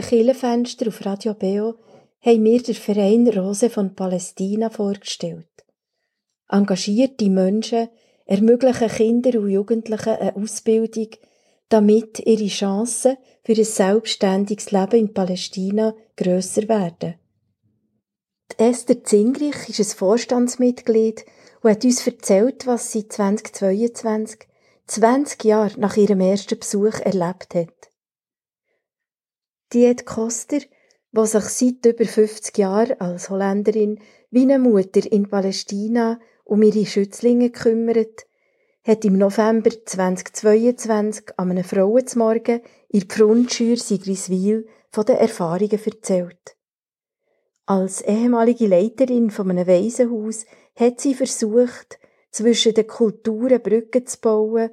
[0.09, 1.75] Kirchenfenster auf Radio Beo
[2.23, 5.45] haben wir den Verein Rose von Palästina vorgestellt.
[6.49, 7.91] Engagierte Menschen
[8.25, 11.09] ermöglichen Kindern und Jugendlichen eine Ausbildung,
[11.69, 17.17] damit ihre Chancen für ein selbstständiges Leben in Palästina grösser werden.
[18.57, 21.27] Esther Zingrich ist ein Vorstandsmitglied
[21.61, 24.49] und hat uns erzählt, was sie 2022,
[24.87, 27.78] 20 Jahre nach ihrem ersten Besuch erlebt hat.
[29.73, 30.61] Diet Koster,
[31.13, 34.01] die sich seit über 50 Jahren als Holländerin
[34.31, 38.27] wie eine Mutter in Palästina um ihre Schützlinge kümmert,
[38.87, 46.57] hat im November 2022 an einem Frauenzmorgen in Pfrundschür Sigriswil von den Erfahrungen erzählt.
[47.67, 50.47] Als ehemalige Leiterin von einem Waisenhaus
[50.77, 51.99] hat sie versucht,
[52.31, 54.71] zwischen den Kulturen Brücken zu bauen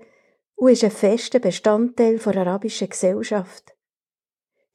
[0.55, 3.74] und ist ein fester Bestandteil der arabischen Gesellschaft.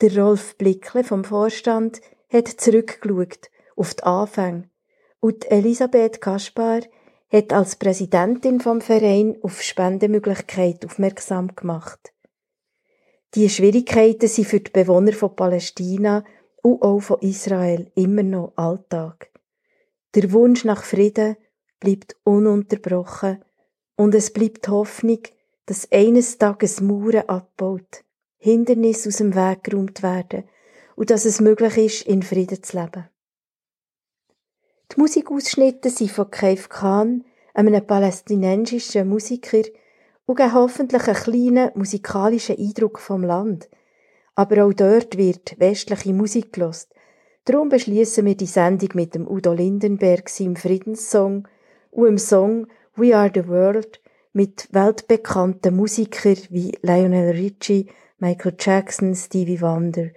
[0.01, 2.01] Der Rolf Blickle vom Vorstand
[2.33, 4.71] hat zurückgeschaut auf die Anfänge
[5.21, 6.81] und Elisabeth Kaspar
[7.31, 12.15] hat als Präsidentin vom Verein auf Spendemöglichkeiten aufmerksam gemacht.
[13.35, 16.25] Die Schwierigkeiten sind für die Bewohner von Palästina
[16.63, 19.31] und auch von Israel immer noch Alltag.
[20.15, 21.37] Der Wunsch nach Frieden
[21.79, 23.45] bleibt ununterbrochen
[23.97, 25.21] und es bleibt Hoffnung,
[25.67, 28.03] dass eines Tages Mauern abbaut,
[28.43, 30.45] Hindernisse aus dem Weg geräumt werden
[30.97, 33.09] und dass es möglich ist, in Frieden zu leben.
[34.93, 37.25] Die Musikausschnitte sind von Keif Khan,
[37.55, 39.63] einem palästinensischen Musiker,
[40.25, 43.69] und geben hoffentlich einen kleinen musikalischen Eindruck vom Land.
[44.35, 46.95] Aber auch dort wird westliche Musik gelost.
[47.45, 51.47] Darum beschließen wir die Sendung mit dem Udo Lindenberg seinem Friedenssong
[51.91, 54.01] und dem Song We Are the World
[54.33, 57.89] mit weltbekannten Musikern wie Lionel Richie,
[58.23, 60.11] Michael Jackson, Stevie Wonder,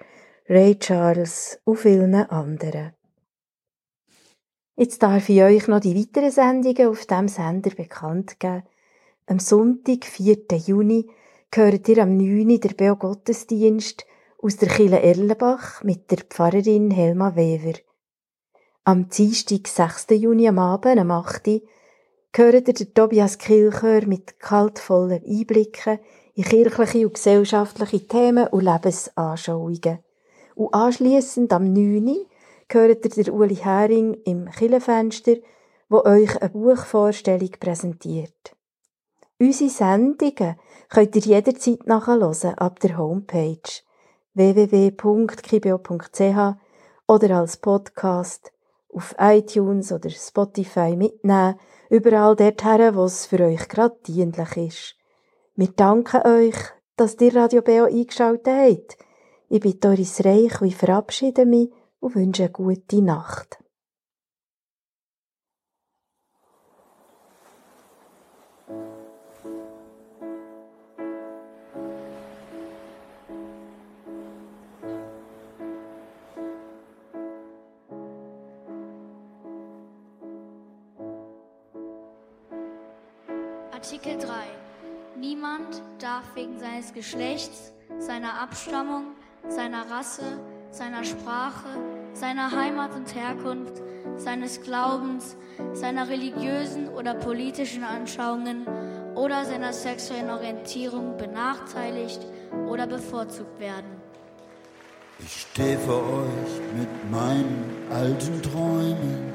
[0.49, 2.91] Ray Charles und vielen anderen.
[4.75, 8.63] Jetzt darf ich euch noch die weiteren Sendungen auf dem Sender bekannt geben.
[9.27, 10.35] Am Sonntag, 4.
[10.65, 11.09] Juni,
[11.49, 12.59] gehört ihr am 9.
[12.59, 14.05] der Beo Gottesdienst
[14.41, 17.79] aus der Kille Erlenbach mit der Pfarrerin Helma Wever.
[18.83, 20.07] Am Dienstag, 6.
[20.09, 21.61] Juni am Abend, am 8.
[22.33, 25.99] gehört ihr der Tobias Kilchör mit kaltvollen Einblicken
[26.35, 29.99] in kirchliche und gesellschaftliche Themen und Lebensanschauungen.
[30.55, 32.25] Und anschliessend am 9
[32.67, 35.35] gehört ihr der Uli Hering im Killenfenster,
[35.89, 38.55] wo euch eine Buchvorstellung präsentiert.
[39.39, 40.55] Unsere Sendungen
[40.89, 43.61] könnt ihr jederzeit nachhören ab der Homepage
[44.33, 46.19] www.kibio.ch
[47.07, 48.51] oder als Podcast
[48.89, 51.59] auf iTunes oder Spotify mitnehmen,
[51.89, 54.95] überall dorthin, wo es für euch gerade dienlich ist.
[55.55, 56.55] Wir danken euch,
[56.95, 58.97] dass ihr Radio Beo eingeschaltet habt.
[59.49, 63.59] Ich bin Doris Reich und ich verabschiede mich und wünsche eine gute Nacht.
[83.71, 84.62] Artikel 3.
[85.43, 89.07] Niemand darf wegen seines Geschlechts, seiner Abstammung,
[89.49, 90.39] seiner Rasse,
[90.71, 91.67] seiner Sprache,
[92.13, 93.81] seiner Heimat und Herkunft,
[94.15, 95.35] seines Glaubens,
[95.73, 98.65] seiner religiösen oder politischen Anschauungen
[99.15, 102.25] oder seiner sexuellen Orientierung benachteiligt
[102.69, 104.01] oder bevorzugt werden.
[105.19, 109.33] Ich stehe vor euch mit meinen alten Träumen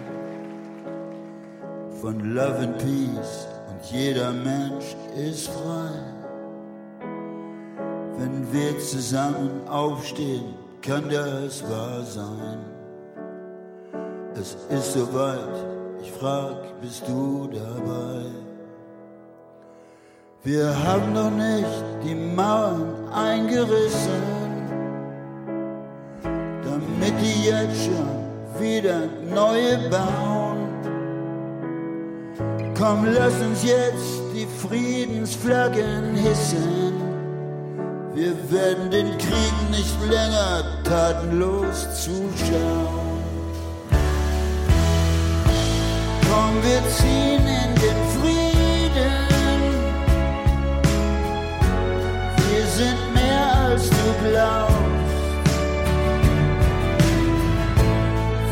[2.00, 5.90] von Love and Peace und jeder Mensch ist frei.
[8.18, 12.58] Wenn wir zusammen aufstehen, kann das wahr sein.
[14.34, 15.64] Es ist soweit,
[16.02, 18.24] ich frag, bist du dabei?
[20.42, 24.22] Wir haben noch nicht die Mauern eingerissen,
[26.64, 29.00] damit die jetzt schon wieder
[29.32, 30.47] neue bauen.
[32.88, 36.94] Komm, lass uns jetzt die Friedensflaggen hissen.
[38.14, 43.20] Wir werden den Krieg nicht länger tatenlos zuschauen.
[46.30, 49.12] Komm, wir ziehen in den Frieden.
[52.48, 54.72] Wir sind mehr als du glaubst.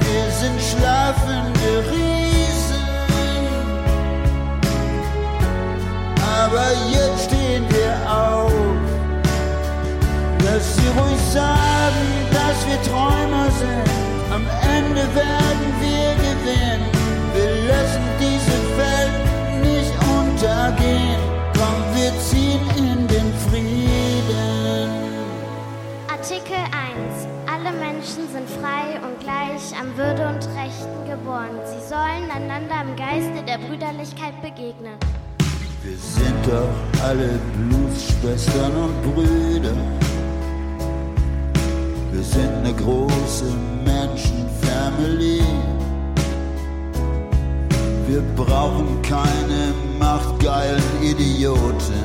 [0.01, 2.36] Wir sind schlafende Riesen.
[6.47, 8.53] Aber jetzt stehen wir auf.
[10.45, 13.91] Lass sie ruhig sagen, dass wir Träumer sind.
[14.33, 16.83] Am Ende werden wir gewinnen.
[17.35, 19.17] Wir lassen diese Welt
[19.61, 21.19] nicht untergehen.
[21.59, 24.91] Komm, wir ziehen in den Frieden.
[26.09, 27.27] Artikel 1.
[27.53, 31.59] Alle Menschen sind frei und gleich an Würde und Rechten geboren.
[31.65, 34.97] Sie sollen einander im Geiste der Brüderlichkeit begegnen.
[35.87, 39.77] Wir sind doch alle Blutsschwestern und Brüder.
[42.11, 43.45] Wir sind eine große
[43.85, 45.43] Menschenfamily.
[48.09, 52.03] Wir brauchen keine machtgeilen Idioten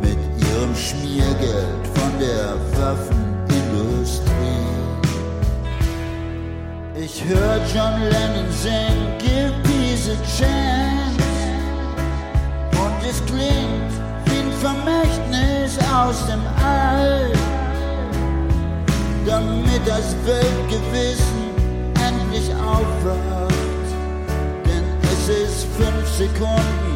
[0.00, 4.32] mit ihrem Schmiergeld von der Waffenindustrie.
[6.96, 11.01] Ich höre John Lennon singen, give peace a chance
[13.12, 13.92] es klingt
[14.26, 17.30] wie ein Vermächtnis aus dem All,
[19.26, 21.44] damit das Weltgewissen
[22.08, 23.88] endlich aufwacht.
[24.64, 26.91] Denn es ist fünf Sekunden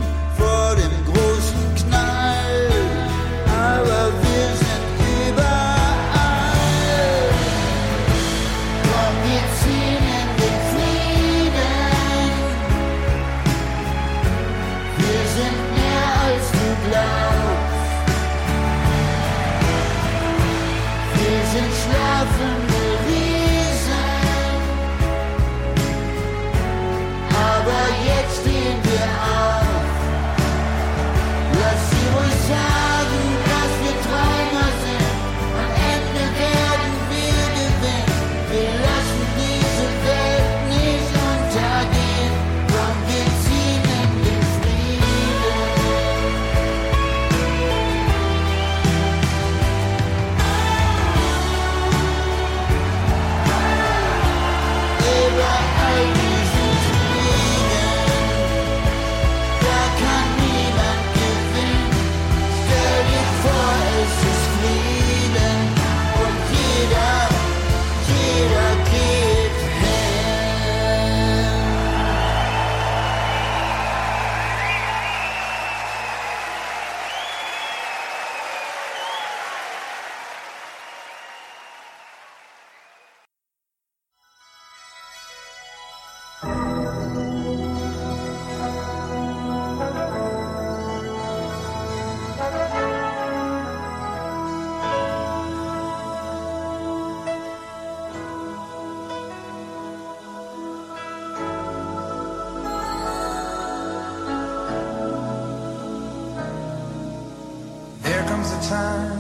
[108.69, 109.11] time.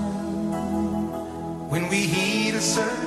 [1.70, 3.05] When we heed a certain